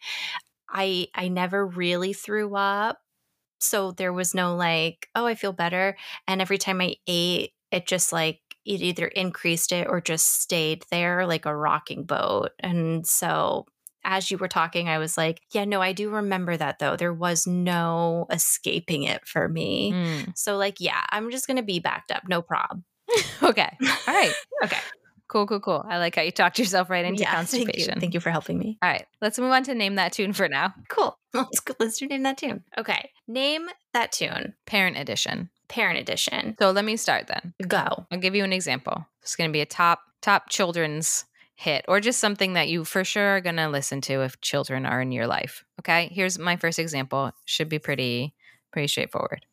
[0.69, 2.97] I I never really threw up.
[3.63, 5.95] So there was no like, oh, I feel better.
[6.27, 10.85] And every time I ate, it just like it either increased it or just stayed
[10.89, 12.51] there like a rocking boat.
[12.59, 13.65] And so
[14.05, 16.95] as you were talking, I was like, yeah, no, I do remember that though.
[16.95, 19.93] There was no escaping it for me.
[19.93, 20.37] Mm.
[20.37, 22.23] So, like, yeah, I'm just going to be backed up.
[22.27, 22.83] No prob.
[23.43, 23.77] Okay.
[23.81, 24.33] All right.
[24.63, 24.77] Okay.
[25.27, 25.85] Cool, cool, cool.
[25.87, 27.65] I like how you talked yourself right into yeah, constipation.
[27.73, 27.99] Thank you.
[28.01, 28.77] Thank you for helping me.
[28.81, 29.05] All right.
[29.21, 30.73] Let's move on to name that tune for now.
[30.89, 31.17] Cool.
[31.33, 32.63] Let's, go- let's do name that tune.
[32.77, 33.09] Okay.
[33.27, 34.53] Name that tune.
[34.67, 35.49] Parent edition.
[35.67, 36.55] Parent edition.
[36.59, 37.55] So let me start then.
[37.67, 38.05] Go.
[38.11, 39.07] I'll give you an example.
[39.23, 43.03] It's going to be a top top children's hit or just something that you for
[43.03, 45.63] sure are going to listen to if children are in your life.
[45.79, 46.09] Okay?
[46.13, 47.31] Here's my first example.
[47.45, 48.35] Should be pretty
[48.71, 49.45] pretty straightforward.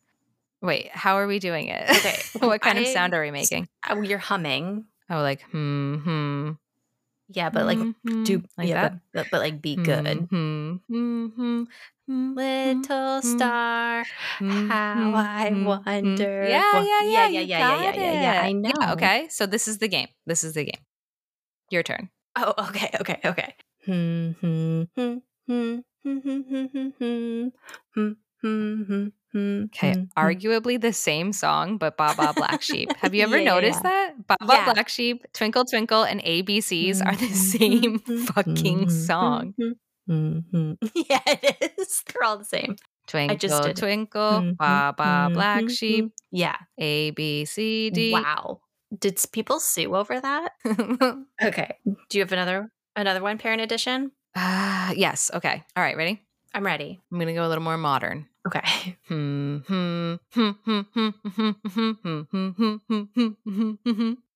[0.61, 1.89] Wait, how are we doing it?
[1.89, 2.19] Okay.
[2.45, 3.67] what kind of sound are we making?
[3.89, 4.85] Oh, you're humming.
[5.11, 6.51] Oh, like hmm hmm.
[7.31, 8.91] Yeah, but like, mhm, do like yeah, that.
[9.13, 10.27] But, but, but like be good.
[10.31, 11.67] Mhm, mhm,
[12.09, 14.03] mhm, Little mhm, star,
[14.39, 15.65] how I mhm, mhm.
[15.65, 16.43] wonder.
[16.47, 18.41] Yeah, yeah, yeah, yeah, yeah, yeah, yeah, yeah, yeah.
[18.41, 18.71] I know.
[18.79, 20.07] Yeah, okay, so this is the game.
[20.25, 20.81] This is the game.
[21.69, 22.09] Your turn.
[22.35, 23.55] Oh, okay, okay, okay.
[23.85, 27.47] Hmm, hmm, hmm, hmm, hmm, hmm, hmm, hmm, hmm, hmm,
[27.95, 32.91] hmm, hmm, hmm, Okay, hmm, arguably the same song, but Baba Black Sheep.
[32.97, 33.89] Have you ever Yeah, noticed yeah.
[33.89, 34.27] that?
[34.27, 34.73] Baba Yeah.
[34.73, 39.53] Black Sheep, Twinkle Twinkle, and ABCs are the hmm, same hmm, hmm, fucking song.
[39.57, 39.71] hmm,
[40.07, 40.73] hmm, hmm.
[41.09, 42.03] Yeah, it is.
[42.07, 42.75] They're all the same.
[43.07, 43.77] Twinkle just did.
[43.77, 46.11] Twinkle, Baba hmm, Black Sheep.
[46.31, 46.55] Yeah.
[46.77, 48.11] A B C D.
[48.11, 48.61] Wow.
[48.99, 50.51] Did people sue over that?
[51.41, 51.77] Okay.
[52.09, 54.11] Do you have another another one, parent edition?
[54.35, 55.31] Ah, yes.
[55.33, 55.63] Okay.
[55.75, 55.95] All right.
[55.97, 56.21] Ready?
[56.53, 56.99] I'm ready.
[57.11, 58.27] I'm gonna go a little more modern.
[58.45, 58.97] Okay.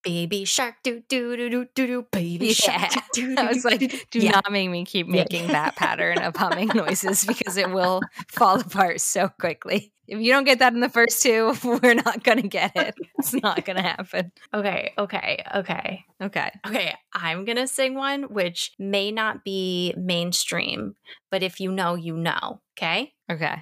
[0.05, 2.05] Baby shark, do do do do do do.
[2.11, 2.53] Baby yeah.
[2.53, 2.91] shark.
[3.13, 4.31] Do, do, I was like, do, do yeah.
[4.33, 5.53] not make me keep making yeah.
[5.53, 9.91] that pattern of humming noises because it will fall apart so quickly.
[10.07, 12.93] If you don't get that in the first two, we're not gonna get it.
[13.17, 14.31] It's not gonna happen.
[14.53, 16.93] okay, okay, okay, okay, okay.
[17.11, 20.95] I'm gonna sing one which may not be mainstream,
[21.31, 22.61] but if you know, you know.
[22.77, 23.13] Okay.
[23.31, 23.55] Okay.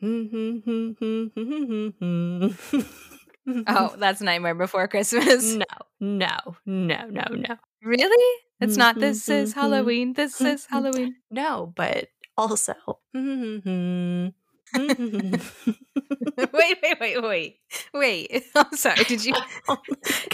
[0.00, 0.92] Mm-hmm, hmm.
[1.00, 3.14] hmm, hmm, hmm
[3.66, 5.54] Oh, that's Nightmare Before Christmas.
[5.54, 5.64] no,
[6.00, 7.56] no, no, no, no.
[7.82, 8.34] Really?
[8.60, 10.12] It's not Mhm, this is mhm, Halloween.
[10.14, 10.70] This is mhm.
[10.70, 11.16] Halloween.
[11.30, 12.74] No, but also.
[14.76, 15.40] wait,
[16.52, 17.56] wait, wait, wait.
[17.94, 18.44] Wait.
[18.54, 19.04] I'm sorry.
[19.04, 19.34] Did you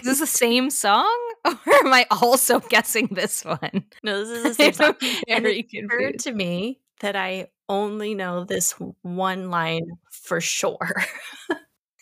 [0.01, 1.11] Is this the same song?
[1.45, 1.53] Or
[1.85, 3.85] am I also guessing this one?
[4.03, 4.95] no, this is the same song.
[5.29, 8.73] And it occurred to me that I only know this
[9.03, 11.05] one line for sure.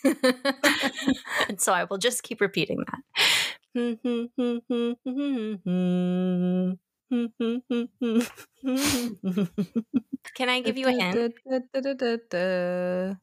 [0.05, 3.01] And so I will just keep repeating that.
[10.35, 11.35] Can I give you a hint?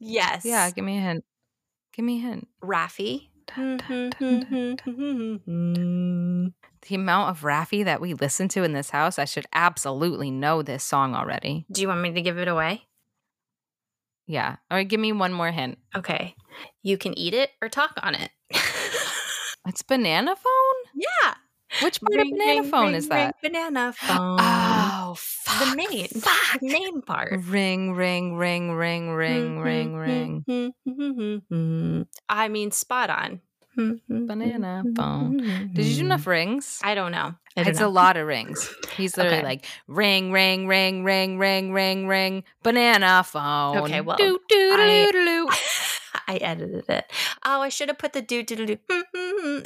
[0.00, 0.44] Yes.
[0.44, 1.24] Yeah, give me a hint.
[1.92, 2.48] Give me a hint.
[2.62, 3.28] Raffi.
[6.88, 10.62] The amount of Raffi that we listen to in this house, I should absolutely know
[10.62, 11.66] this song already.
[11.70, 12.86] Do you want me to give it away?
[14.26, 14.56] Yeah.
[14.70, 15.78] Or give me one more hint.
[15.96, 16.34] Okay.
[16.82, 18.30] You can eat it or talk on it.
[19.66, 20.82] It's Banana Phone?
[20.94, 21.34] yeah.
[21.82, 23.36] Which part of Banana ring, Phone ring, is ring, that?
[23.42, 24.38] Banana phone.
[24.40, 25.60] Oh, fuck.
[25.70, 26.60] the main, Fuck.
[26.60, 27.32] the main part.
[27.46, 31.42] Ring, ring, ring, ring, ring, mm-hmm, ring, ring.
[31.50, 32.06] ring.
[32.28, 33.40] I mean, spot on.
[34.08, 35.70] Banana phone.
[35.74, 36.80] Did you do enough rings?
[36.82, 37.34] I don't know.
[37.56, 37.86] I don't It's know.
[37.86, 38.68] a lot of rings.
[38.96, 39.46] He's literally Okay.
[39.46, 43.76] like ring, ring, ring, ring, ring, ring, ring, banana phone.
[43.78, 45.48] Okay, well, I- doo, doo, doo.
[46.30, 47.10] I edited it.
[47.44, 48.78] Oh, I should have put the do do do do.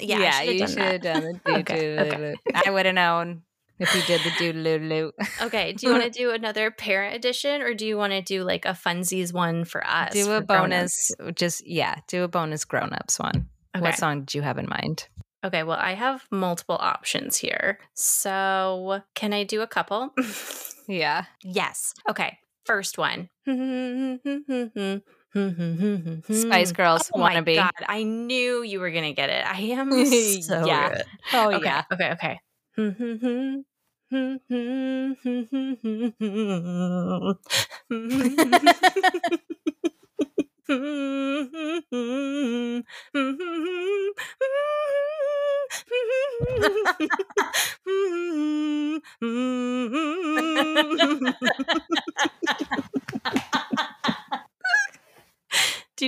[0.01, 2.35] Yeah, yeah, I you should have done the doo, Okay, doo, okay.
[2.67, 3.43] I would have known
[3.79, 5.13] if you did the doo doo doo.
[5.43, 8.45] Okay, do you want to do another parent edition, or do you want to do
[8.45, 10.15] like a funsies one for us?
[10.15, 10.49] Do a grown-ups?
[10.49, 13.51] bonus, uh, just yeah, do a bonus grown ups one.
[13.77, 13.83] Okay.
[13.83, 15.07] What song did you have in mind?
[15.45, 17.79] Okay, well, I have multiple options here.
[17.93, 20.15] So, can I do a couple?
[20.87, 21.25] Yeah.
[21.43, 21.95] yes.
[22.11, 23.31] Okay, first one.
[25.35, 26.73] Mm-hmm, Spice mm-hmm.
[26.73, 27.55] Girls Oh my wannabe.
[27.55, 29.45] god, I knew you were gonna get it.
[29.47, 30.89] I am so Yeah.
[30.89, 31.05] good.
[31.33, 31.85] Oh okay, yeah.
[31.93, 32.41] okay, okay.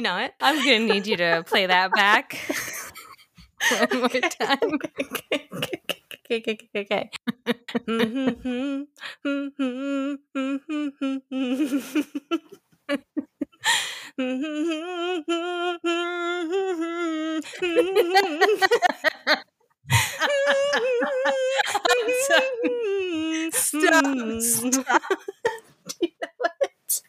[0.07, 0.35] Do you know it?
[0.41, 2.39] I'm gonna need you to play that back
[3.91, 4.59] one more time.
[5.01, 5.83] okay, okay,
[6.31, 7.11] okay, okay, okay.
[23.51, 24.05] Stop,
[24.41, 25.03] stop.
[25.89, 27.03] Do you know it?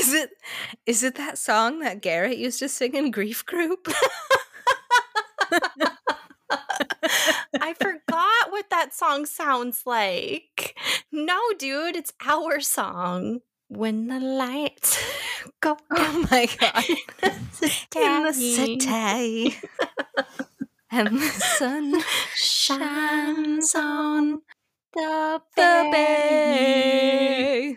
[0.00, 0.30] Is it
[0.86, 3.86] is it that song that Garrett used to sing in Grief Group?
[7.60, 10.78] I forgot what that song sounds like.
[11.12, 13.40] No, dude, it's our song.
[13.68, 14.98] When the lights
[15.60, 16.84] go Oh my god.
[17.96, 19.56] In the city.
[20.90, 22.02] and the sun
[22.34, 24.40] shines on
[24.94, 27.72] the the bay.
[27.72, 27.76] bay.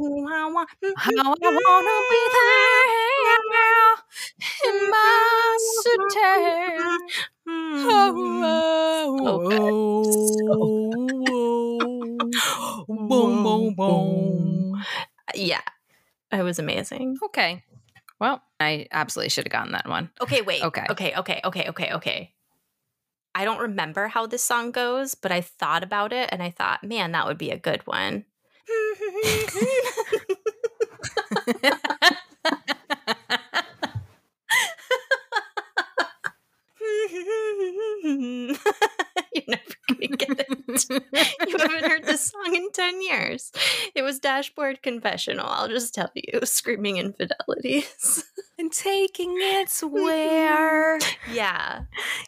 [0.00, 0.64] Mm, How I
[0.96, 3.94] How I wanna be mm, there
[4.68, 6.54] in my city.
[7.90, 8.12] Oh,
[10.50, 10.58] oh,
[12.88, 14.84] boom, boom, boom.
[15.34, 15.60] Yeah,
[16.32, 17.18] it was amazing.
[17.26, 17.62] Okay.
[18.20, 20.10] Well, I absolutely should have gotten that one.
[20.20, 20.62] Okay, wait.
[20.62, 20.84] Okay.
[20.90, 22.34] Okay, okay, okay, okay, okay.
[23.38, 26.82] I don't remember how this song goes, but I thought about it and I thought,
[26.82, 28.24] man, that would be a good one.
[39.32, 40.47] You're never gonna get it.
[40.90, 43.52] you haven't heard this song in 10 years.
[43.94, 45.46] It was Dashboard Confessional.
[45.46, 48.24] I'll just tell you, screaming infidelities.
[48.58, 49.94] and taking its mm-hmm.
[49.94, 50.98] wear.
[51.32, 51.82] yeah.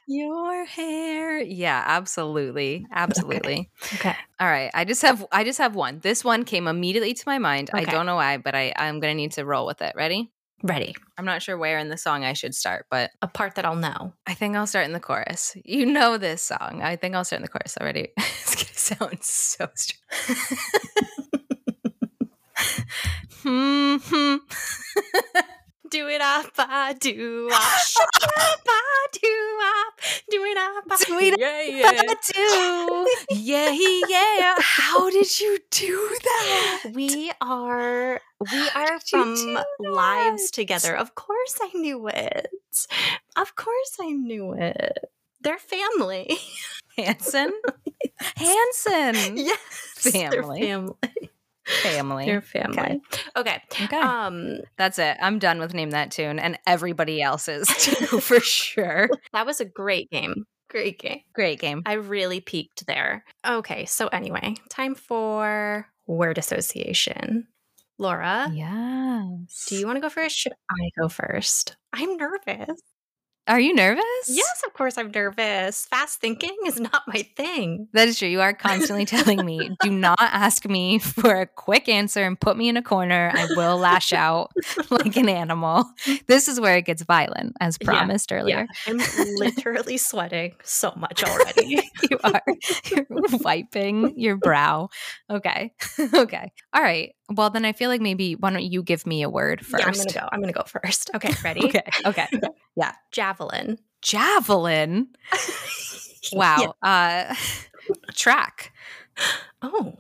[0.06, 1.40] Your hair.
[1.40, 2.86] Yeah, absolutely.
[2.92, 3.70] Absolutely.
[3.94, 4.16] Okay.
[4.38, 4.70] All right.
[4.74, 6.00] I just have I just have one.
[6.00, 7.70] This one came immediately to my mind.
[7.72, 9.94] I don't know why, but I, I'm gonna need to roll with it.
[9.96, 10.30] Ready?
[10.62, 10.94] Ready.
[11.16, 13.76] I'm not sure where in the song I should start, but A part that I'll
[13.76, 14.12] know.
[14.26, 15.56] I think I'll start in the chorus.
[15.64, 16.80] You know this song.
[16.82, 18.08] I think I'll start in the chorus already.
[18.18, 20.00] it's gonna sound so strange.
[23.42, 24.36] hmm
[25.90, 30.00] Do it up, I do up, up, I do up,
[30.31, 32.14] do it up, I Do it yeah, yeah.
[32.33, 33.09] do.
[33.31, 33.70] Yeah,
[34.09, 34.55] yeah.
[34.61, 36.92] How did you do that?
[36.94, 40.96] We are we are from lives together.
[40.96, 42.48] Of course I knew it.
[43.37, 45.11] Of course I knew it.
[45.40, 46.38] They're family.
[46.96, 47.53] Hanson?
[48.37, 49.37] Hanson.
[49.37, 49.59] yes.
[50.12, 50.61] Family.
[50.61, 51.29] family.
[51.83, 52.26] Family.
[52.26, 53.00] They're family.
[53.37, 53.62] Okay.
[53.80, 53.96] Okay.
[53.96, 55.16] Um That's it.
[55.20, 59.09] I'm done with Name That Tune and everybody else's too, for sure.
[59.33, 60.44] that was a great game.
[60.68, 61.20] Great game.
[61.35, 61.83] Great game.
[61.87, 63.24] I really peaked there.
[63.46, 67.48] Okay, so anyway, time for word association.
[67.98, 69.66] Laura, Yes.
[69.68, 70.37] do you want to go first?
[70.37, 71.76] Should I go first?
[71.92, 72.80] I'm nervous.
[73.50, 74.04] Are you nervous?
[74.28, 75.84] Yes, of course I'm nervous.
[75.86, 77.88] Fast thinking is not my thing.
[77.94, 78.28] That is true.
[78.28, 82.56] You are constantly telling me, do not ask me for a quick answer and put
[82.56, 83.32] me in a corner.
[83.34, 84.52] I will lash out
[84.90, 85.84] like an animal.
[86.28, 88.68] This is where it gets violent, as Yeah, promised earlier.
[88.86, 88.98] I'm
[89.34, 91.82] literally sweating so much already.
[92.08, 92.42] you are
[92.84, 93.06] You're
[93.42, 94.90] wiping your brow.
[95.28, 95.72] Okay.
[95.98, 96.53] okay.
[96.72, 97.16] All right.
[97.31, 99.83] Well, then I feel like maybe why don't you give me a word first?
[99.83, 100.28] Yeah, I'm gonna go.
[100.33, 101.11] I'm gonna go first.
[101.14, 101.64] Okay, ready?
[101.66, 101.83] Okay.
[102.07, 102.26] Okay.
[102.76, 102.93] Yeah.
[103.12, 103.78] Javelin.
[104.03, 105.09] Javelin.
[106.33, 106.74] Wow.
[106.83, 107.35] Uh
[108.14, 108.72] Track.
[109.62, 109.95] Oh.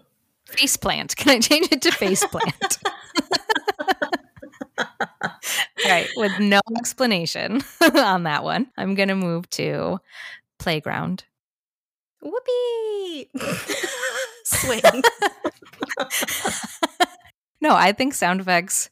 [0.46, 1.16] Face plant.
[1.16, 2.78] Can I change it to face plant?
[5.84, 7.62] right, with no explanation
[7.94, 8.68] on that one.
[8.76, 9.98] I'm going to move to
[10.58, 11.24] playground.
[12.22, 13.30] Whoopee!
[14.44, 15.02] Swing.
[17.60, 18.90] No, I think sound effects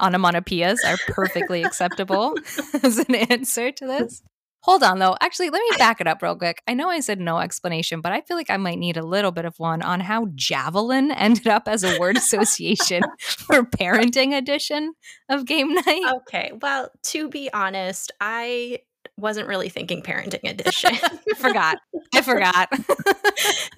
[0.00, 2.34] onomatopoeias are perfectly acceptable
[2.82, 4.22] as an answer to this.
[4.62, 5.16] Hold on, though.
[5.20, 6.60] Actually, let me back it up real quick.
[6.66, 9.30] I know I said no explanation, but I feel like I might need a little
[9.30, 14.94] bit of one on how javelin ended up as a word association for parenting edition
[15.28, 16.12] of game night.
[16.22, 16.50] Okay.
[16.60, 18.80] Well, to be honest, I
[19.16, 20.96] wasn't really thinking parenting edition.
[21.36, 21.78] forgot.
[22.12, 22.68] I forgot.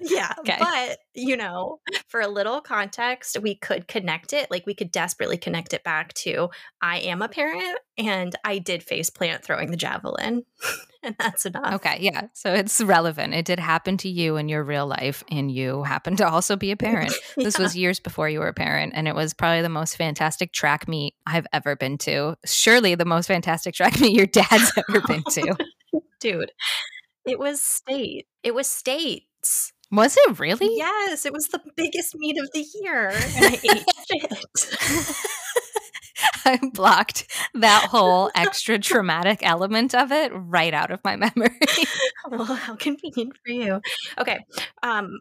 [0.01, 0.33] yeah.
[0.39, 0.57] Okay.
[0.59, 4.49] But, you know, for a little context, we could connect it.
[4.49, 6.49] Like we could desperately connect it back to
[6.81, 10.45] I am a parent and I did face plant throwing the javelin.
[11.03, 11.75] and that's enough.
[11.75, 12.27] Okay, yeah.
[12.33, 13.33] So it's relevant.
[13.33, 16.71] It did happen to you in your real life, and you happen to also be
[16.71, 17.13] a parent.
[17.37, 17.43] yeah.
[17.49, 20.51] This was years before you were a parent, and it was probably the most fantastic
[20.51, 22.35] track meet I've ever been to.
[22.45, 25.55] Surely the most fantastic track meet your dad's ever been to.
[26.19, 26.51] Dude,
[27.25, 28.27] it was state.
[28.43, 29.73] It was states.
[29.91, 30.69] Was it really?
[30.75, 33.09] Yes, it was the biggest meat of the year.
[33.09, 33.85] And I ate
[35.01, 35.15] shit.
[36.45, 41.59] I blocked that whole extra traumatic element of it right out of my memory.
[42.29, 43.81] well, how convenient for you.
[44.17, 44.39] Okay.
[44.83, 45.19] Um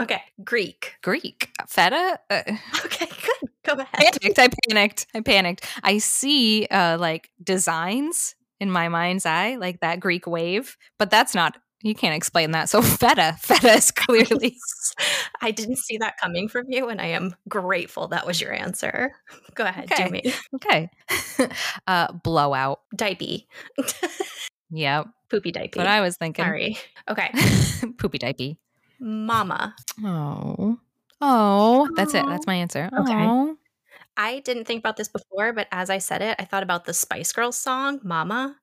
[0.00, 0.94] okay, Greek.
[1.02, 1.50] Greek.
[1.66, 2.18] Feta?
[2.30, 2.42] Uh,
[2.84, 3.50] okay, good.
[3.64, 3.88] Go ahead.
[3.94, 4.38] I panicked.
[4.38, 5.06] I panicked.
[5.14, 5.66] I panicked.
[5.82, 11.34] I see uh like designs in my mind's eye, like that Greek wave, but that's
[11.34, 12.68] not you can't explain that.
[12.68, 14.56] So feta, feta is clearly.
[15.40, 19.12] I didn't see that coming from you, and I am grateful that was your answer.
[19.54, 20.04] Go ahead, okay.
[20.04, 20.34] do me.
[20.56, 20.90] Okay.
[21.86, 22.80] uh, blowout.
[22.94, 23.44] Diaper.
[24.70, 25.06] yep.
[25.30, 25.78] Poopy diaper.
[25.78, 26.44] What I was thinking.
[26.44, 26.78] Sorry.
[27.08, 27.30] Okay.
[27.98, 28.58] Poopy diaper.
[28.98, 29.74] Mama.
[30.02, 30.78] Oh.
[31.20, 32.24] Oh, that's it.
[32.26, 32.88] That's my answer.
[32.98, 33.12] Okay.
[33.12, 33.56] Aww.
[34.16, 36.94] I didn't think about this before, but as I said it, I thought about the
[36.94, 38.56] Spice Girls song, Mama.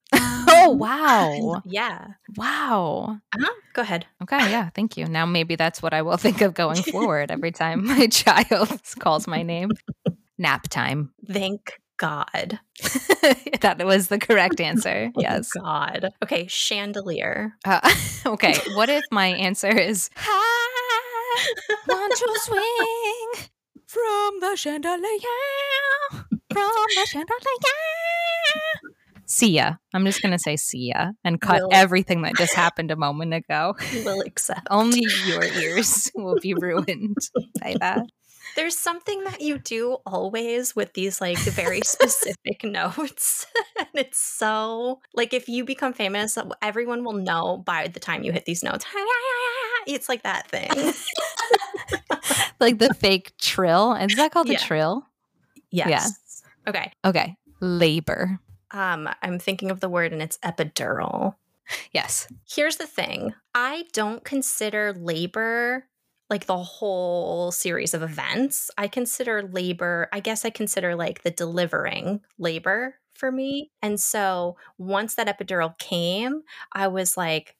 [0.65, 1.61] Oh, wow.
[1.65, 2.07] yeah.
[2.35, 3.17] Wow.
[3.33, 3.53] Uh-huh.
[3.73, 4.05] Go ahead.
[4.23, 4.51] Okay.
[4.51, 4.69] Yeah.
[4.69, 5.05] Thank you.
[5.05, 9.27] Now maybe that's what I will think of going forward every time my child calls
[9.27, 9.71] my name.
[10.37, 11.11] Nap time.
[11.27, 12.59] Thank God.
[13.61, 15.11] that was the correct answer.
[15.17, 15.49] Yes.
[15.57, 16.09] Oh God.
[16.23, 16.47] Okay.
[16.47, 17.53] Chandelier.
[17.63, 17.89] Uh,
[18.25, 18.55] okay.
[18.75, 21.55] What if my answer is, I
[21.87, 23.47] want to swing
[23.87, 24.99] from the chandelier,
[26.51, 27.94] from the chandelier.
[29.25, 29.75] See ya.
[29.93, 33.33] I'm just gonna say see ya and cut will everything that just happened a moment
[33.33, 33.75] ago.
[33.93, 34.67] Will accept.
[34.69, 37.17] Only your ears will be ruined
[37.61, 38.05] by that.
[38.55, 43.45] There's something that you do always with these like very specific notes.
[43.77, 48.31] and it's so like if you become famous, everyone will know by the time you
[48.31, 48.85] hit these notes.
[49.87, 50.67] It's like that thing.
[52.59, 53.93] like the fake trill.
[53.93, 55.05] Is that called the trill?
[55.69, 56.41] Yes.
[56.65, 56.69] Yeah.
[56.69, 56.91] Okay.
[57.05, 57.35] Okay.
[57.61, 58.39] Labor.
[58.75, 61.35] Um, I'm thinking of the word and it's epidural.
[61.91, 62.27] Yes.
[62.47, 63.33] Here's the thing.
[63.55, 65.87] I don't consider labor
[66.29, 68.69] like the whole series of events.
[68.77, 73.71] I consider labor, I guess I consider like the delivering labor for me.
[73.81, 76.41] And so once that epidural came,
[76.73, 77.55] I was like,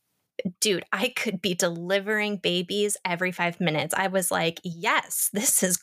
[0.59, 3.93] dude, I could be delivering babies every five minutes.
[3.93, 5.79] I was like, yes, this is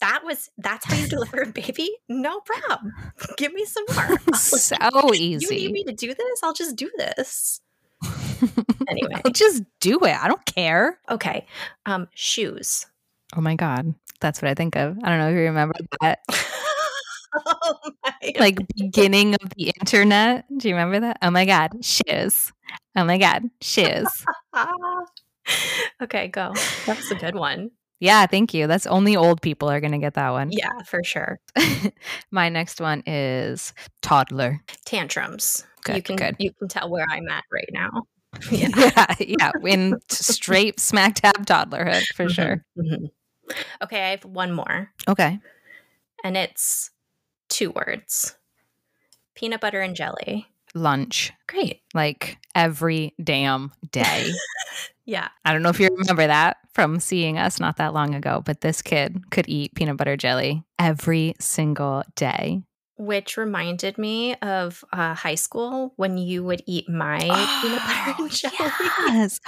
[0.00, 1.90] that was that's how you deliver a baby.
[2.08, 2.92] No problem.
[3.36, 4.18] Give me some more.
[4.34, 5.56] so easy.
[5.56, 6.42] You need me to do this?
[6.42, 7.60] I'll just do this.
[8.88, 10.16] anyway, I'll just do it.
[10.16, 10.98] I don't care.
[11.08, 11.46] Okay,
[11.86, 12.86] um, shoes.
[13.36, 14.98] Oh my god, that's what I think of.
[15.02, 16.20] I don't know if you remember that.
[17.46, 17.92] oh
[18.38, 20.44] like beginning of the internet.
[20.56, 21.18] Do you remember that?
[21.22, 22.52] Oh my god, shoes.
[22.94, 24.08] Oh my God, shoes.
[26.02, 26.52] okay, go.
[26.86, 27.70] That's a good one.
[28.00, 28.66] Yeah, thank you.
[28.66, 30.50] That's only old people are going to get that one.
[30.50, 31.38] Yeah, for sure.
[32.32, 33.72] My next one is
[34.02, 34.60] toddler.
[34.84, 35.64] Tantrums.
[35.84, 36.36] Good, you can good.
[36.38, 38.02] you can tell where I'm at right now.
[38.50, 39.50] Yeah, yeah, yeah.
[39.64, 42.64] in straight smack dab toddlerhood for mm-hmm, sure.
[42.76, 43.06] Mm-hmm.
[43.82, 44.90] Okay, I have one more.
[45.08, 45.38] Okay.
[46.24, 46.90] And it's
[47.48, 48.36] two words.
[49.34, 51.32] Peanut butter and jelly lunch.
[51.48, 51.82] Great.
[51.94, 54.30] Like every damn day.
[55.04, 55.28] yeah.
[55.44, 58.60] I don't know if you remember that from seeing us not that long ago, but
[58.60, 62.62] this kid could eat peanut butter jelly every single day
[63.04, 68.22] which reminded me of uh, high school when you would eat my oh, peanut butter
[68.22, 69.14] and jelly.
[69.18, 69.40] Yes,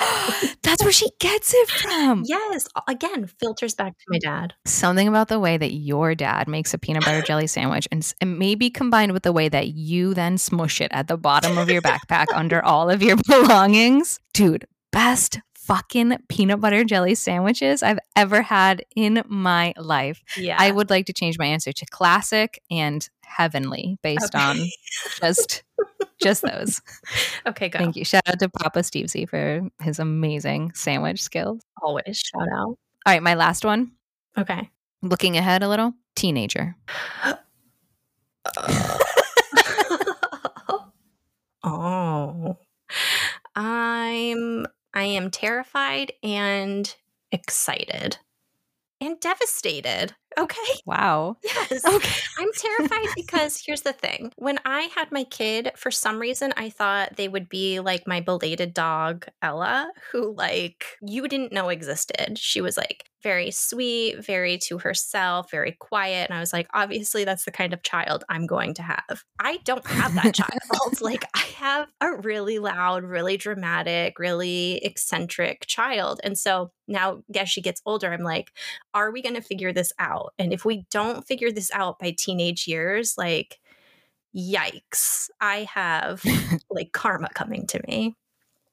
[0.63, 2.23] that's where she gets it from.
[2.27, 4.55] Yes, again, filters back to my dad.
[4.67, 8.39] Something about the way that your dad makes a peanut butter jelly sandwich, and, and
[8.39, 11.83] maybe combined with the way that you then smush it at the bottom of your
[11.83, 14.67] backpack under all of your belongings, dude.
[14.93, 20.23] Best fucking peanut butter jelly sandwiches I've ever had in my life.
[20.37, 20.57] Yeah.
[20.59, 24.45] I would like to change my answer to classic and heavenly based Okay.
[24.45, 24.59] on
[25.21, 25.63] just
[26.23, 26.81] just those.
[27.47, 27.79] okay, go.
[27.79, 28.05] Thank you.
[28.05, 31.61] Shout out to Papa Stevesy for his amazing sandwich skills.
[31.83, 32.77] Always shout out.
[33.07, 33.93] All right, my last one.
[34.39, 34.71] Okay.
[35.03, 36.77] Looking ahead a little, teenager.
[41.63, 42.57] oh.
[43.57, 46.95] I'm I am terrified and
[47.33, 48.19] excited
[49.01, 50.15] and devastated.
[50.39, 50.61] Okay.
[50.87, 51.37] Wow.
[51.45, 51.85] Yes.
[51.87, 52.21] Okay.
[52.39, 54.33] I'm terrified because here's the thing.
[54.37, 58.21] When I had my kid, for some reason, I thought they would be like my
[58.21, 62.39] belated dog, Ella, who, like, you didn't know existed.
[62.39, 66.31] She was like very sweet, very to herself, very quiet.
[66.31, 69.25] And I was like, obviously, that's the kind of child I'm going to have.
[69.41, 71.01] I don't have that child.
[71.01, 76.21] like, I have a really loud, really dramatic, really eccentric child.
[76.23, 78.53] And so now, as she gets older, I'm like,
[78.95, 80.35] are we going to figure this out?
[80.39, 83.59] And if we don't figure this out by teenage years, like,
[84.37, 86.23] yikes, I have
[86.71, 88.17] like karma coming to me.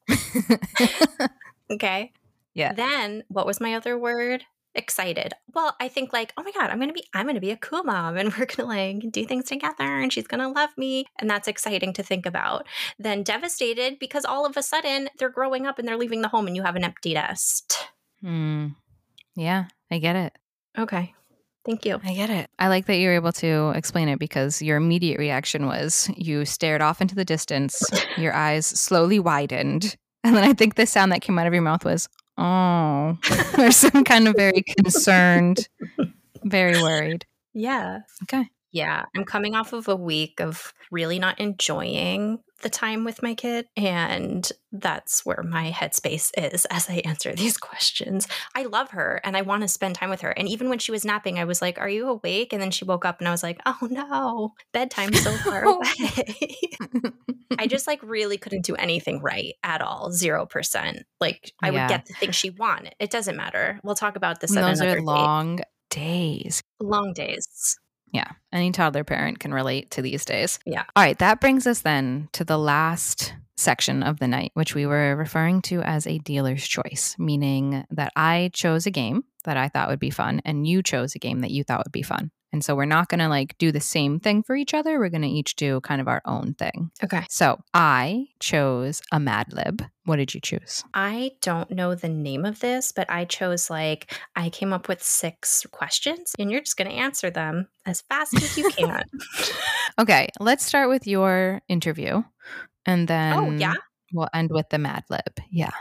[1.71, 2.11] Okay.
[2.53, 2.73] Yeah.
[2.73, 4.43] Then what was my other word?
[4.73, 5.33] Excited.
[5.53, 7.83] Well, I think like, oh my God, I'm gonna be I'm gonna be a cool
[7.83, 11.05] mom and we're gonna like do things together and she's gonna love me.
[11.19, 12.65] And that's exciting to think about.
[12.97, 16.47] Then devastated because all of a sudden they're growing up and they're leaving the home
[16.47, 17.87] and you have an empty nest.
[18.21, 18.67] Hmm.
[19.35, 20.33] Yeah, I get it.
[20.77, 21.13] Okay.
[21.65, 21.99] Thank you.
[22.03, 22.49] I get it.
[22.57, 26.81] I like that you're able to explain it because your immediate reaction was you stared
[26.81, 27.83] off into the distance,
[28.17, 31.61] your eyes slowly widened, and then I think the sound that came out of your
[31.61, 33.17] mouth was, oh,
[33.57, 35.67] or some kind of very concerned,
[36.43, 37.25] very worried.
[37.53, 37.99] Yeah.
[38.23, 38.45] Okay.
[38.71, 43.33] Yeah, I'm coming off of a week of really not enjoying the time with my
[43.35, 43.67] kid.
[43.75, 48.27] And that's where my headspace is as I answer these questions.
[48.55, 50.31] I love her and I want to spend time with her.
[50.31, 52.53] And even when she was napping, I was like, Are you awake?
[52.53, 55.81] And then she woke up and I was like, Oh no, bedtime's so far oh.
[55.81, 56.55] away.
[57.59, 60.11] I just like really couldn't do anything right at all.
[60.11, 61.03] Zero percent.
[61.19, 61.83] Like I Yeah.
[61.83, 62.93] would get the thing she wanted.
[62.99, 63.79] It doesn't matter.
[63.83, 65.59] We'll talk about this those are long
[65.89, 66.61] days.
[66.79, 67.77] long days.
[68.11, 68.31] Yeah.
[68.51, 70.59] Any toddler parent can relate to these days.
[70.65, 70.83] Yeah.
[70.95, 71.17] All right.
[71.19, 75.61] That brings us then to the last section of the night, which we were referring
[75.61, 79.99] to as a dealer's choice, meaning that I chose a game that I thought would
[79.99, 82.31] be fun and you chose a game that you thought would be fun.
[82.53, 84.99] And so we're not going to like do the same thing for each other.
[84.99, 86.91] We're going to each do kind of our own thing.
[87.03, 87.25] Okay.
[87.29, 89.83] So I chose a Mad Lib.
[90.05, 90.83] What did you choose?
[90.93, 95.01] I don't know the name of this, but I chose like I came up with
[95.01, 99.03] six questions and you're just going to answer them as fast as you can.
[99.99, 100.27] Okay.
[100.39, 102.23] Let's start with your interview
[102.85, 103.75] and then oh, yeah.
[104.11, 105.39] we'll end with the Mad Lib.
[105.49, 105.71] Yeah.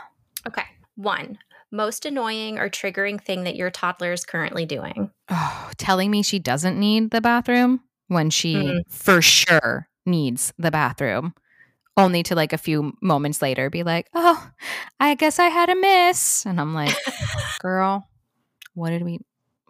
[0.47, 0.63] Okay.
[0.95, 1.37] One,
[1.71, 5.09] most annoying or triggering thing that your toddler is currently doing.
[5.29, 8.81] oh, telling me she doesn't need the bathroom when she Mm.
[8.89, 11.33] for sure needs the bathroom.
[11.97, 14.49] Only to like a few moments later be like, oh,
[14.99, 16.45] I guess I had a miss.
[16.45, 16.95] And I'm like,
[17.59, 18.07] girl,
[18.73, 19.19] what did we,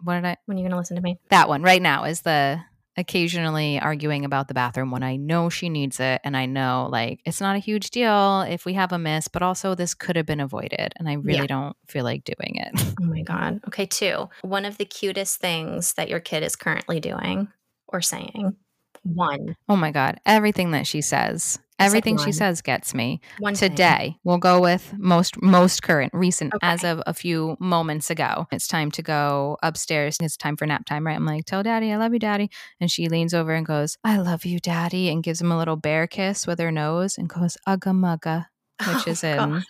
[0.02, 1.18] what did I, When are you going to listen to me?
[1.30, 2.60] that one right now is the
[2.96, 6.20] occasionally arguing about the bathroom when I know she needs it.
[6.24, 9.42] And I know like it's not a huge deal if we have a miss, but
[9.42, 10.92] also this could have been avoided.
[10.96, 11.46] And I really Yeah.
[11.46, 12.94] don't feel like doing it.
[13.02, 13.60] Oh my God.
[13.66, 13.86] Okay.
[13.86, 17.48] Two, one of the cutest things that your kid is currently doing
[17.88, 18.54] or saying.
[19.02, 19.56] One.
[19.68, 20.20] Oh my God.
[20.24, 23.20] Everything that she says, everything she says gets me.
[23.38, 23.70] One thing.
[23.70, 26.66] Today, we'll go with most most current, recent, Okay.
[26.66, 28.46] as of a few moments ago.
[28.52, 30.16] It's time to go upstairs.
[30.20, 31.16] It's time for nap time, right?
[31.16, 32.50] I'm like, tell daddy, I love you, daddy.
[32.80, 35.76] And she leans over and goes, I love you, daddy, and gives him a little
[35.76, 38.46] bear kiss with her nose and goes, Ugga mugga,
[38.86, 39.62] which Oh, is in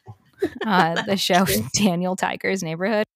[0.67, 1.45] uh, the show.
[1.75, 3.07] Daniel Tiger's neighborhood.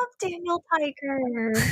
[0.00, 1.52] I love Daniel Tiger.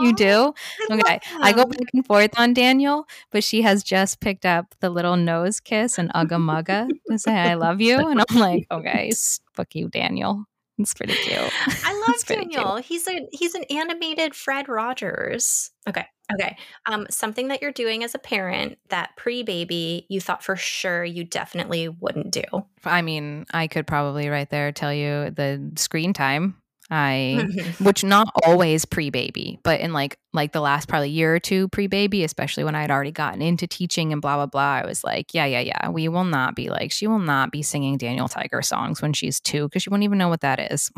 [0.00, 0.54] You do?
[0.90, 1.20] I Okay.
[1.40, 5.16] I go back and forth on Daniel, but she has just picked up the little
[5.16, 7.98] nose kiss and ugga mugga to say I love you.
[7.98, 9.12] And I'm like, okay,
[9.52, 10.44] fuck you, Daniel.
[10.78, 11.38] It's pretty cute.
[11.84, 12.54] I love It's pretty cute.
[12.54, 12.76] Daniel.
[12.78, 15.70] He's a he's an animated Fred Rogers.
[15.88, 16.06] Okay.
[16.32, 16.56] Okay.
[16.86, 21.24] Um something that you're doing as a parent that pre-baby you thought for sure you
[21.24, 22.42] definitely wouldn't do.
[22.84, 26.56] I mean, I could probably right there tell you the screen time.
[26.94, 27.48] I
[27.80, 32.22] which not always pre-baby, but in like like the last probably year or two pre-baby,
[32.22, 34.74] especially when I had already gotten into teaching and blah blah blah.
[34.82, 35.88] I was like, yeah, yeah, yeah.
[35.88, 39.40] We will not be like she will not be singing Daniel Tiger songs when she's
[39.40, 40.92] two because she won't even know what that is.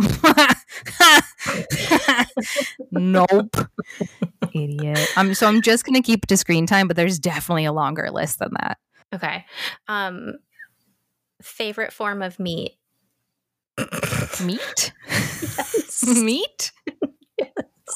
[2.90, 3.56] nope,
[4.54, 5.08] idiot.
[5.16, 8.10] I'm so I'm just gonna keep it to screen time, but there's definitely a longer
[8.10, 8.76] list than that.
[9.14, 9.46] okay.
[9.88, 10.34] Um
[11.40, 12.76] favorite form of meat
[14.44, 14.92] Meat?
[15.58, 16.06] Yes.
[16.06, 16.72] Meat?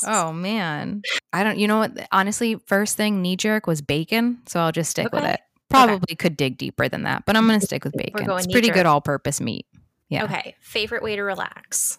[0.07, 1.03] Oh man.
[1.33, 4.91] I don't you know what honestly first thing knee jerk was bacon, so I'll just
[4.91, 5.41] stick with it.
[5.69, 8.29] Probably could dig deeper than that, but I'm going to stick with bacon.
[8.31, 9.67] It's pretty good all purpose meat.
[10.09, 10.25] Yeah.
[10.25, 10.57] Okay.
[10.61, 11.99] Favorite way to relax?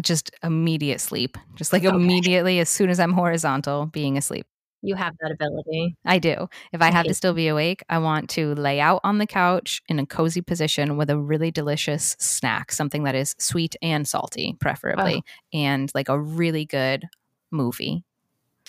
[0.00, 1.36] Just immediate sleep.
[1.56, 1.94] Just like Okay.
[1.94, 4.46] immediately as soon as I'm horizontal being asleep.
[4.82, 5.96] You have that ability.
[6.04, 6.48] I do.
[6.72, 7.08] If I have Okay.
[7.08, 10.40] to still be awake, I want to lay out on the couch in a cozy
[10.40, 15.22] position with a really delicious snack, something that is sweet and salty, preferably,
[15.52, 17.08] and like a really good
[17.50, 18.04] movie,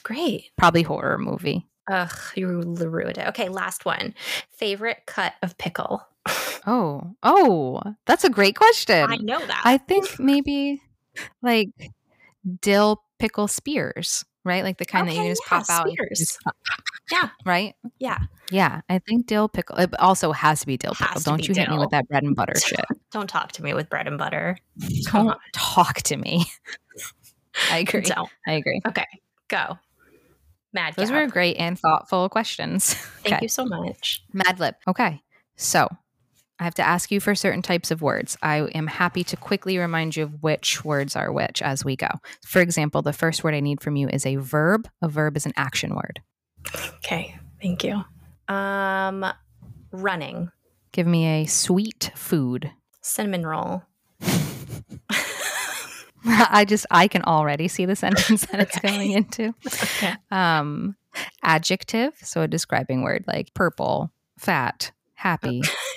[0.04, 0.52] Great.
[0.58, 1.68] probably horror movie.
[1.92, 3.28] Ugh, you ruined it.
[3.30, 4.14] Okay, last one.
[4.52, 6.02] Favorite cut of pickle?
[6.68, 9.10] Oh, oh, that's a great question.
[9.10, 9.62] I know that.
[9.64, 10.82] I think maybe
[11.42, 11.70] like
[12.62, 14.64] dill pickle spears, right?
[14.64, 16.56] Like the kind that you just yeah, pop out, just pop-
[17.12, 17.30] Yeah.
[17.46, 17.76] right?
[18.00, 18.18] Yeah.
[18.52, 19.78] Yeah, I think dill pickle.
[19.78, 21.22] It also has to be dill pickle.
[21.22, 22.84] Don't you hit me with that bread and butter shit.
[23.12, 24.58] Don't talk to me with bread and butter.
[25.08, 25.40] Come Don't on.
[25.54, 26.46] talk to me.
[27.72, 28.02] I agree.
[28.02, 28.30] Don't.
[28.48, 28.82] I agree.
[28.88, 29.06] Okay.
[29.50, 29.78] Go.
[30.74, 31.26] Mad Those Gap.
[31.26, 32.94] were great and thoughtful questions.
[32.94, 33.46] Thank okay.
[33.46, 34.24] you so much.
[34.34, 34.76] Mad lib.
[34.88, 35.22] Okay.
[35.58, 35.88] So
[36.60, 38.38] I have to ask you for certain types of words.
[38.42, 42.10] I am happy to quickly remind you of which words are which as we go.
[42.46, 44.90] For example, the first word I need from you is a verb.
[45.02, 46.22] A verb is an action word.
[46.98, 47.38] Okay.
[47.62, 48.04] Thank you.
[48.54, 49.26] Um,
[49.92, 50.52] running.
[50.92, 52.72] Give me a sweet food.
[53.02, 53.84] Cinnamon roll.
[56.26, 58.88] I just I can already see the sentence that it's Okay.
[58.90, 59.54] going into.
[59.66, 60.14] Okay.
[60.32, 60.96] Um
[61.42, 65.62] adjective, so a describing word like purple, fat, happy,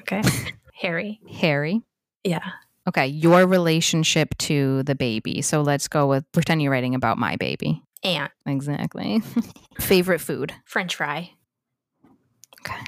[0.00, 0.22] Okay.
[0.74, 1.20] Harry.
[1.40, 1.82] Harry.
[2.24, 2.40] Yeah.
[2.88, 5.42] Okay, your relationship to the baby.
[5.42, 7.82] So let's go with pretend you're writing about my baby.
[8.02, 8.32] Aunt.
[8.46, 9.22] Exactly.
[9.80, 10.54] Favorite food.
[10.64, 11.30] French fry.
[12.60, 12.80] Okay.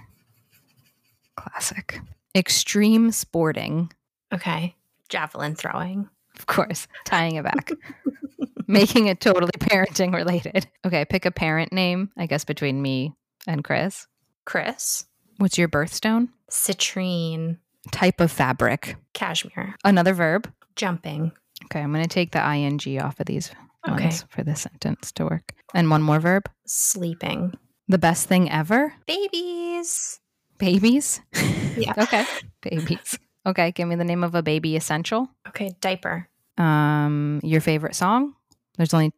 [1.36, 2.00] Classic.
[2.34, 3.92] Extreme sporting.
[4.32, 4.74] Okay.
[5.10, 6.08] Javelin throwing.
[6.38, 7.70] Of course, tying it back.
[8.66, 10.66] Making it totally parenting related.
[10.86, 13.12] Okay, pick a parent name, I guess between me
[13.46, 14.06] and Chris.
[14.46, 15.04] Chris.
[15.42, 16.28] What's your birthstone?
[16.52, 17.58] Citrine.
[17.90, 18.94] Type of fabric.
[19.12, 19.74] Cashmere.
[19.82, 20.48] Another verb.
[20.76, 21.32] Jumping.
[21.64, 23.50] Okay, I'm going to take the ing off of these
[23.88, 24.04] Okay.
[24.04, 25.52] ones for this sentence to work.
[25.74, 26.48] And one more verb.
[26.64, 27.54] Sleeping.
[27.88, 28.94] The best thing ever?
[29.04, 30.20] Babies.
[30.58, 31.20] Babies?
[31.76, 31.94] Yeah.
[31.98, 32.24] okay.
[32.60, 33.18] Babies.
[33.44, 35.28] Okay, give me the name of a baby essential.
[35.48, 35.74] Okay.
[35.80, 36.28] Diaper.
[36.56, 38.36] Um, your favorite song?
[38.76, 39.12] There's only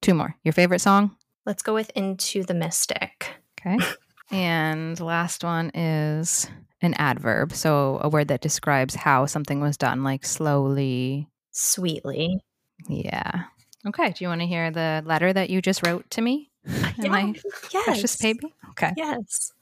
[0.00, 0.34] two more.
[0.42, 1.14] Your favorite song?
[1.44, 3.28] Let's go with Into the Mystic.
[3.60, 3.76] Okay.
[4.30, 6.48] and last one is
[6.82, 7.52] an adverb.
[7.52, 11.28] So a word that describes how something was done, like slowly.
[11.52, 12.40] Sweetly.
[12.88, 13.44] Yeah.
[13.86, 14.10] Okay.
[14.10, 16.50] Do you want to hear the letter that you just wrote to me?
[16.68, 17.34] Uh, Am I
[17.72, 17.84] yes.
[17.84, 18.54] precious baby?
[18.70, 18.92] Okay.
[18.96, 19.52] Yes.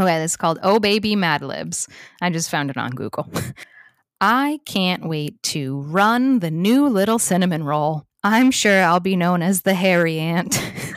[0.00, 1.86] Okay, this is called Oh Baby Mad Libs.
[2.22, 3.30] I just found it on Google.
[4.20, 8.06] I can't wait to run the new little cinnamon roll.
[8.22, 10.58] I'm sure I'll be known as the hairy ant.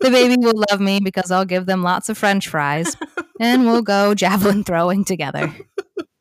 [0.00, 2.96] the baby will love me because I'll give them lots of french fries
[3.40, 5.54] and we'll go javelin throwing together.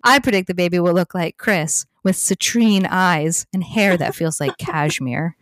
[0.03, 4.39] I predict the baby will look like Chris with citrine eyes and hair that feels
[4.39, 5.35] like cashmere.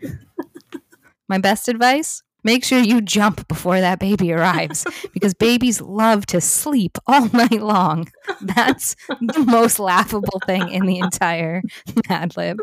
[1.27, 2.23] My best advice?
[2.43, 7.61] Make sure you jump before that baby arrives because babies love to sleep all night
[7.61, 8.07] long.
[8.41, 11.61] That's the most laughable thing in the entire
[12.09, 12.59] Mad Lib.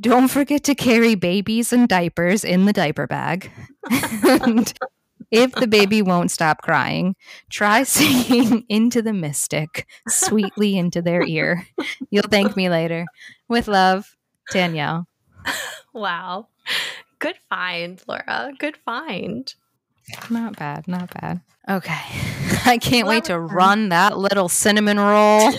[0.00, 3.50] Don't forget to carry babies and diapers in the diaper bag.
[3.90, 4.72] and
[5.30, 7.16] if the baby won't stop crying,
[7.50, 11.66] try singing into the mystic sweetly into their ear.
[12.10, 13.06] You'll thank me later.
[13.48, 14.16] With love,
[14.52, 15.08] Danielle.
[15.92, 16.48] Wow.
[17.18, 18.52] Good find, Laura.
[18.58, 19.52] Good find.
[20.30, 21.40] Not bad, not bad.
[21.68, 21.92] Okay.
[22.64, 25.52] I can't Well, wait to run that little cinnamon roll.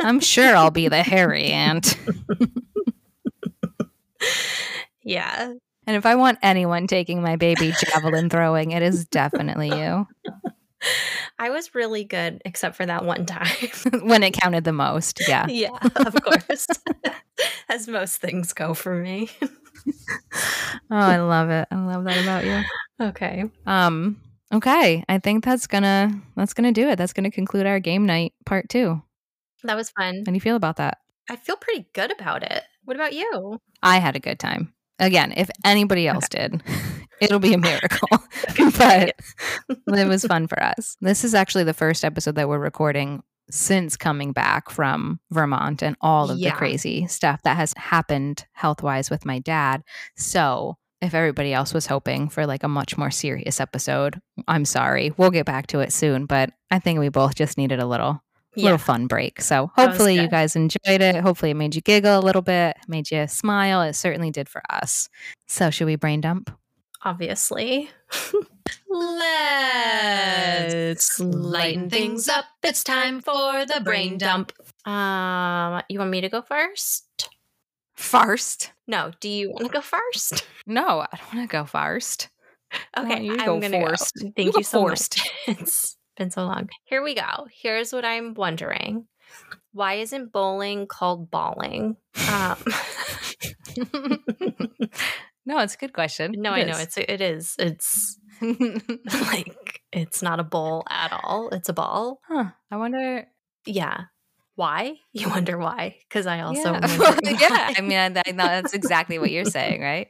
[0.00, 1.96] I'm sure I'll be the hairy ant.
[5.04, 5.52] Yeah.
[5.86, 10.06] And if I want anyone taking my baby javelin throwing, it is definitely you.
[11.38, 13.46] I was really good, except for that one time.
[14.02, 15.20] when it counted the most.
[15.28, 15.46] Yeah.
[15.48, 16.66] yeah, of course.
[17.68, 19.30] As most things go for me.
[20.90, 21.68] Oh, I love it.
[21.70, 22.62] I love that about you.
[23.00, 23.44] Okay.
[23.66, 24.20] Um,
[24.52, 25.04] okay.
[25.08, 26.96] I think that's gonna that's gonna do it.
[26.96, 29.02] That's gonna conclude our game night part two.
[29.64, 30.16] That was fun.
[30.18, 30.98] How do you feel about that?
[31.28, 32.62] I feel pretty good about it.
[32.84, 33.60] What about you?
[33.82, 34.72] I had a good time.
[34.98, 36.62] Again, if anybody else did,
[37.20, 38.08] it'll be a miracle.
[38.78, 39.14] but
[39.68, 40.96] it was fun for us.
[41.00, 45.96] This is actually the first episode that we're recording since coming back from Vermont and
[46.00, 46.50] all of Yeah.
[46.50, 49.82] the crazy stuff that has happened health wise with my dad.
[50.16, 54.18] So, if everybody else was hoping for like a much more serious episode,
[54.48, 55.12] I'm sorry.
[55.18, 58.22] We'll get back to it soon, but I think we both just needed a little
[58.56, 58.64] Yeah.
[58.64, 59.40] little fun break.
[59.40, 61.16] So hopefully you guys enjoyed it.
[61.16, 63.82] Hopefully it made you giggle a little bit, made you smile.
[63.82, 65.08] It certainly did for us.
[65.46, 66.50] So should we brain dump?
[67.02, 67.90] Obviously.
[69.84, 72.44] Let's lighten things up.
[72.62, 74.52] It's time for the brain dump.
[74.86, 77.28] Um, you want me to go first?
[77.94, 78.72] First.
[78.86, 80.46] No, do you want to go first?
[80.66, 82.28] No, I don't want to go first.
[82.96, 84.14] Okay, you I'm go gonna first?
[84.20, 84.32] go.
[84.36, 85.08] Thank you, so much.
[86.16, 86.68] been so long.
[86.84, 87.46] Here we go.
[87.52, 89.06] Here's what I'm wondering:
[89.72, 91.96] Why isn't bowling called balling?
[92.30, 92.56] Um,
[95.46, 96.32] no, it's a good question.
[96.36, 101.50] no, It I know it's it is it's like it's not a bowl at all.
[101.50, 102.20] It's a ball.
[102.26, 102.50] huh.
[102.70, 103.26] I wonder.
[103.66, 104.04] Yeah.
[104.56, 104.94] Why?
[105.12, 105.96] You wonder why?
[106.08, 107.18] Because I also yeah.
[107.24, 107.72] yeah.
[107.76, 110.08] I mean, that, that's exactly what you're saying, right?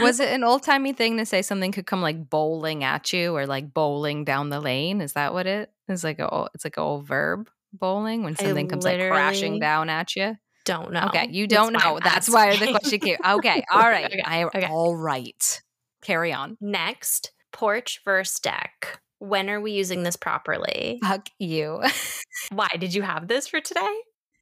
[0.00, 3.34] Was it an old timey thing to say something could come like bowling at you
[3.36, 5.00] or like bowling down the lane?
[5.00, 6.04] Is that what it is?
[6.04, 9.88] Like a it's like a old verb bowling when I something comes like crashing down
[9.88, 10.36] at you.
[10.64, 11.06] don't know.
[11.08, 12.00] Okay, you don't why know.
[12.02, 13.16] That's why the question came.
[13.24, 14.06] Okay, all right.
[14.06, 14.66] Okay, I okay.
[14.66, 15.62] all right.
[16.02, 16.56] Carry on.
[16.60, 19.00] Next, porch versus deck.
[19.18, 20.98] When are we using this properly?
[21.02, 21.82] Fuck you.
[22.50, 23.94] Why did you have this for today?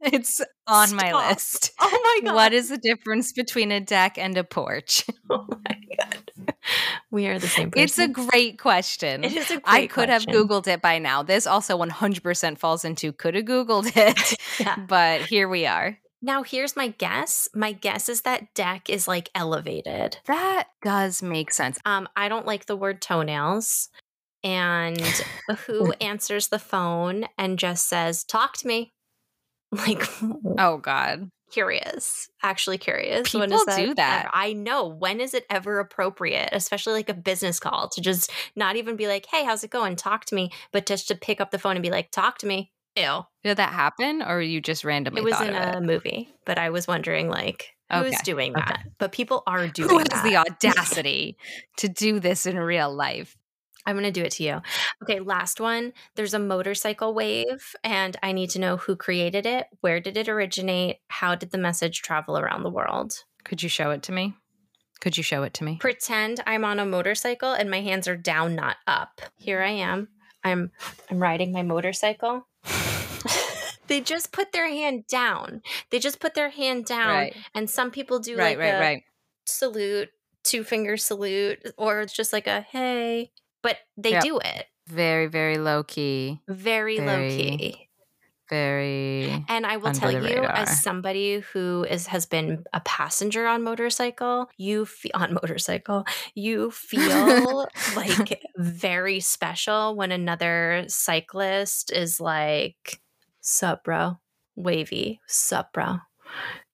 [0.02, 1.72] It's on my list.
[1.80, 2.34] Oh my god!
[2.34, 5.04] What is the difference between a deck and a porch?
[5.30, 6.54] Oh my god!
[7.10, 7.82] We are the same person.
[7.84, 9.24] It's a great question.
[9.24, 10.26] It is a great I could have.
[10.26, 11.22] Googled it by now.
[11.22, 14.76] This also 100% falls into could have Googled it, Yeah.
[14.86, 15.98] but here we are.
[16.20, 17.48] Now here's my guess.
[17.54, 20.18] My guess is that deck is like elevated.
[20.26, 21.78] That does make sense.
[21.84, 23.88] Um, I don't like the word toenails.
[24.44, 25.00] And
[25.66, 28.92] who answers the phone and just says, "Talk to me"?
[29.72, 30.06] Like,
[30.58, 31.30] Oh, God.
[31.50, 32.28] curious.
[32.42, 33.32] Actually curious.
[33.34, 34.20] when People is that do that.
[34.26, 34.86] ever- I know.
[34.86, 39.06] When is it ever appropriate, especially like a business call, to just not even be
[39.08, 39.96] like, "Hey, how's it going?
[39.96, 42.46] Talk to me," but just to pick up the phone and be like, "Talk to
[42.46, 43.24] me." Ew.
[43.44, 45.82] Did that happen or you just randomly It was in a it?
[45.82, 48.64] movie, but I was wondering like who's Okay, doing okay.
[48.66, 48.84] that?
[48.98, 50.24] But people are doing Who has that.
[50.24, 51.36] the audacity
[51.78, 53.36] to do this in real life?
[53.86, 54.62] I'm going to do it to you.
[55.02, 55.92] Okay, last one.
[56.14, 59.66] There's a motorcycle wave, and I need to know who created it.
[59.80, 60.98] Where did it originate?
[61.08, 63.24] How did the message travel around the world?
[63.44, 64.34] Could you show it to me?
[65.00, 65.78] Could you show it to me?
[65.80, 69.20] Pretend I'm on a motorcycle and my hands are down, not up.
[69.36, 70.06] Here I am.
[70.44, 70.70] I'm
[71.10, 72.46] I'm riding my motorcycle.
[73.88, 75.62] they just put their hand down.
[75.90, 78.80] They just put their hand down, Right, and some people do right, like right, a
[78.80, 79.02] right.
[79.44, 80.10] salute,
[80.44, 83.32] two finger salute, or it's just like a hey.
[83.62, 84.22] But they Yep.
[84.22, 86.40] do it Very, very low key.
[86.48, 87.88] very, low key.
[88.50, 89.44] Very.
[89.48, 90.56] And I will tell you, radar.
[90.56, 96.04] as somebody who is has been a passenger on motorcycle, you feel on motorcycle,
[96.34, 103.00] you feel like very special when another cyclist is like,
[103.40, 104.18] "Sup, bro?
[104.56, 105.98] Wavy, sup, bro?"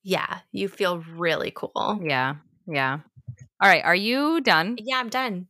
[0.03, 1.99] Yeah, you feel really cool.
[2.03, 2.35] Yeah,
[2.67, 2.99] yeah.
[3.61, 4.77] All right, are you done?
[4.79, 5.47] Yeah, I'm done.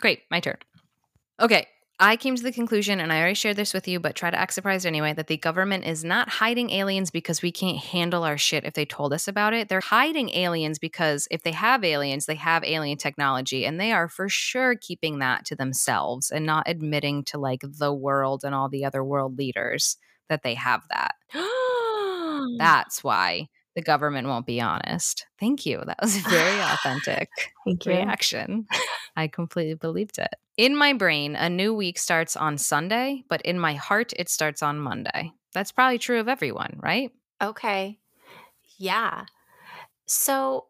[0.00, 0.56] Great, my turn.
[1.40, 1.66] Okay,
[2.00, 4.38] I came to the conclusion, and I already shared this with you, but try to
[4.38, 8.38] act surprised anyway, that the government is not hiding aliens because we can't handle our
[8.38, 9.68] shit if they told us about it.
[9.68, 14.08] They're hiding aliens because if they have aliens, they have alien technology, and they are
[14.08, 18.68] for sure keeping that to themselves and not admitting to like the world and all
[18.68, 19.96] the other world leaders
[20.28, 21.14] that they have that.
[22.58, 25.26] That's why the government won't be honest.
[25.38, 25.82] Thank you.
[25.86, 27.28] That was very authentic
[27.64, 28.66] Thank reaction.
[29.16, 30.30] I completely believed it.
[30.56, 34.62] In my brain, a new week starts on Sunday, but in my heart, it starts
[34.62, 35.30] on Monday.
[35.52, 37.12] That's probably true of everyone, right?
[37.42, 37.98] Okay.
[38.78, 39.26] Yeah.
[40.06, 40.66] So,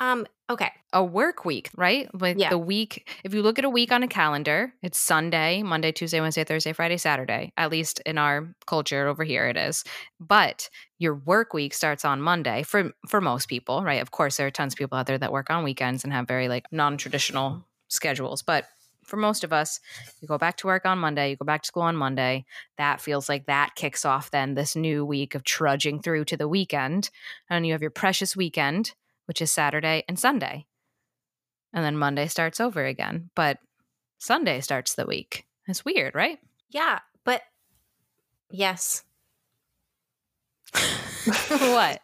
[0.00, 0.70] um, okay.
[0.92, 2.08] A work week, right?
[2.18, 2.48] Like Yeah.
[2.48, 6.20] the week, if you look at a week on a calendar, it's Sunday, Monday, Tuesday,
[6.20, 7.52] Wednesday, Thursday, Friday, Saturday.
[7.56, 9.84] At least in our culture over here, it is.
[10.18, 14.02] But your work week starts on Monday for for most people, right?
[14.02, 16.26] Of course, there are tons of people out there that work on weekends and have
[16.26, 18.64] very like non-traditional schedules, but
[19.04, 19.80] for most of us,
[20.20, 22.44] you go back to work on Monday, you go back to school on Monday.
[22.78, 26.46] That feels like that kicks off then this new week of trudging through to the
[26.46, 27.10] weekend.
[27.48, 28.92] And you have your precious weekend,
[29.30, 30.66] which is Saturday and Sunday.
[31.72, 33.30] And then Monday starts over again.
[33.36, 33.58] But
[34.18, 35.46] Sunday starts the week.
[35.68, 36.40] It's weird, right?
[36.68, 37.42] Yeah, but
[38.50, 39.04] yes.
[40.74, 42.00] what?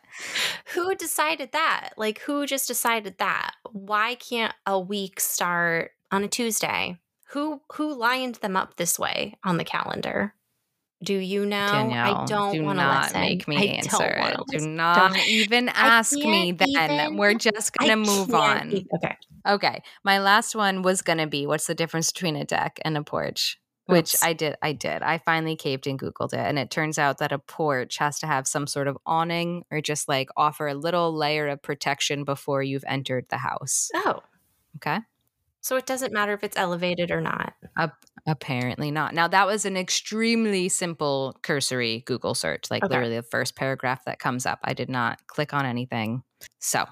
[0.75, 1.95] Who decided that?
[1.97, 3.55] Like, who just decided that?
[3.73, 7.01] Why can't a week start on a Tuesday?
[7.31, 10.35] Who who lined them up this way on the calendar?
[11.03, 11.67] Do you know?
[11.69, 13.21] Danielle, I don't do want to listen.
[13.21, 14.37] make me I answer it.
[14.49, 16.69] Do not Don't- even ask me then.
[16.69, 18.73] even- We're just going to move on.
[18.73, 19.17] e- Okay.
[19.47, 19.83] Okay.
[20.05, 23.03] My last one was going to be what's the difference between a deck and a
[23.03, 23.61] porch?
[23.89, 24.23] which Oops.
[24.25, 24.57] I did.
[24.63, 25.01] I did.
[25.03, 26.41] I finally caved and Googled it.
[26.41, 29.81] And it turns out that a porch has to have some sort of awning or
[29.81, 33.89] just like offer a little layer of protection before you've entered the house.
[33.95, 34.25] Oh,
[34.79, 34.99] Okay.
[35.61, 37.53] so it doesn't matter if it's elevated or not.
[38.29, 39.15] Apparently not.
[39.15, 42.89] Now, that was an extremely simple cursory Google search, like Okay.
[42.91, 44.59] literally the first paragraph that comes up.
[44.65, 46.23] I did not click on anything.
[46.61, 46.87] So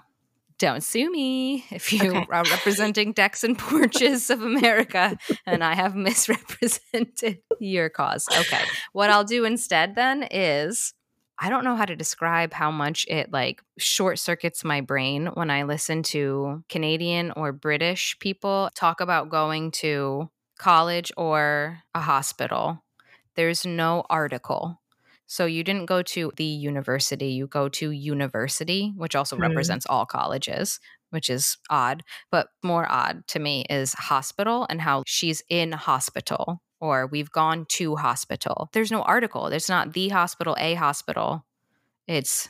[0.59, 2.27] don't sue me if you Okay.
[2.31, 8.29] are representing decks and porches of America and I have misrepresented your cause.
[8.37, 8.71] Okay.
[8.93, 10.95] What I'll do instead then is
[11.41, 15.51] I don't know how to describe how much it like short circuits my brain when
[15.51, 20.31] I listen to Canadian or British people talk about going to
[20.65, 22.83] college or a hospital.
[23.37, 24.81] There's no article.
[25.27, 29.41] So you didn't go to the university, you go to university, which also Mm.
[29.41, 32.05] represents all colleges, which is odd.
[32.31, 37.67] But more odd to me is hospital and how she's in hospital or we've gone
[37.71, 38.69] to hospital.
[38.73, 39.49] There's no article.
[39.51, 41.47] There's not the hospital, a hospital.
[42.09, 42.49] It's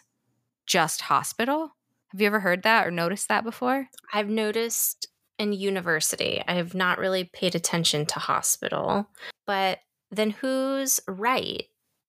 [0.67, 1.73] just hospital.
[2.13, 3.89] Have you ever heard that or noticed that before?
[4.13, 5.09] I've noticed
[5.39, 9.09] in university, I have not really paid attention to hospital,
[9.47, 9.81] but
[10.11, 11.65] then who's right?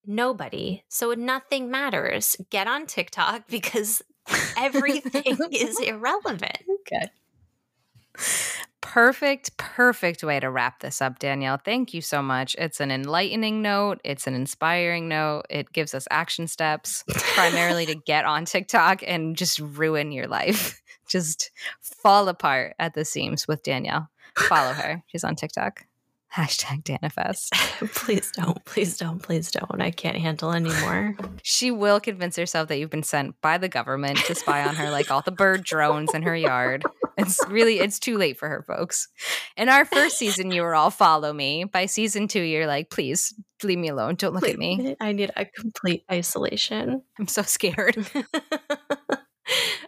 [0.06, 0.84] Nobody.
[0.88, 2.38] So nothing matters.
[2.50, 4.02] Get on TikTok because
[4.58, 6.58] everything is irrelevant.
[6.82, 7.10] Okay.
[8.82, 11.58] Perfect, perfect way to wrap this up, Danielle.
[11.58, 12.56] Thank you so much.
[12.58, 14.00] It's an enlightening note.
[14.06, 15.44] It's an inspiring note.
[15.50, 20.80] It gives us action steps, primarily to get on TikTok and just ruin your life.
[21.08, 21.52] Just
[21.82, 24.10] fall apart at the seams with Danielle.
[24.38, 25.04] Follow her.
[25.08, 25.86] She's on TikTok.
[26.36, 27.52] Hashtag Danifest.
[27.96, 28.64] please don't.
[28.66, 29.20] Please don't.
[29.22, 29.82] Please don't.
[29.82, 31.16] I can't handle anymore.
[31.48, 34.90] She will convince herself that you've been sent by the government to spy on her,
[34.90, 36.84] like all the bird drones in her yard.
[37.18, 39.08] It's really, it's too late for her, folks.
[39.56, 41.66] In our first season, you were all follow me.
[41.66, 43.34] By season two, you're like, please
[43.64, 44.16] leave me alone.
[44.16, 44.96] Don't look at me.
[45.00, 47.04] I need a complete isolation.
[47.20, 47.96] I'm so scared.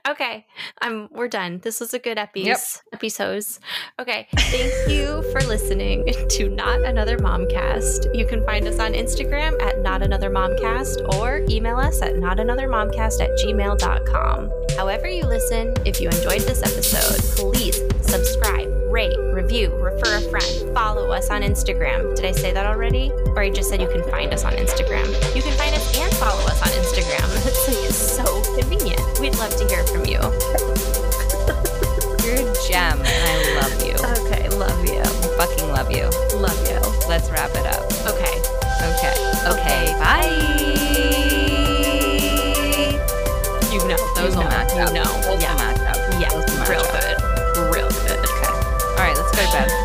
[0.08, 0.46] okay,
[0.82, 1.60] um, we're done.
[1.64, 2.60] This was a good epi- Yep.
[2.94, 3.60] episodes.
[4.00, 8.14] Okay, thank you for listening to Not Another Momcast.
[8.16, 13.22] You can find us on Instagram at Not Another Momcast or email us at notanothermomcast
[13.22, 14.52] at gmail.com.
[14.78, 20.74] However you listen, if you enjoyed this episode, please subscribe, rate, review, refer a friend,
[20.74, 22.16] follow us on Instagram.
[22.16, 23.12] Did I say that already?
[23.28, 25.08] Or I just said you can find us on Instagram.
[25.36, 27.26] You can find us and follow us on Instagram.
[27.48, 28.87] It's like so convenient.
[29.20, 30.20] We'd love to hear from you.
[32.24, 33.96] You're a gem, and I love you.
[34.26, 35.04] Okay, love you.
[35.38, 36.06] Fucking love you.
[36.38, 36.80] Love you.
[37.10, 37.84] Let's wrap it up.
[38.06, 38.38] Okay.
[38.94, 39.16] Okay.
[39.48, 39.50] Okay.
[39.50, 39.94] Okay.
[40.00, 40.28] Bye.
[43.72, 43.98] You know.
[44.16, 44.94] Those you will know, match you up.
[44.94, 45.04] know.
[45.24, 45.56] Those yeah.
[45.56, 45.98] match up.
[46.22, 46.30] Yeah.
[46.30, 46.92] Match Real up.
[46.92, 47.18] good.
[47.74, 48.20] Real good.
[48.20, 48.54] Okay.
[48.54, 49.16] All right.
[49.18, 49.77] Let's go to bed.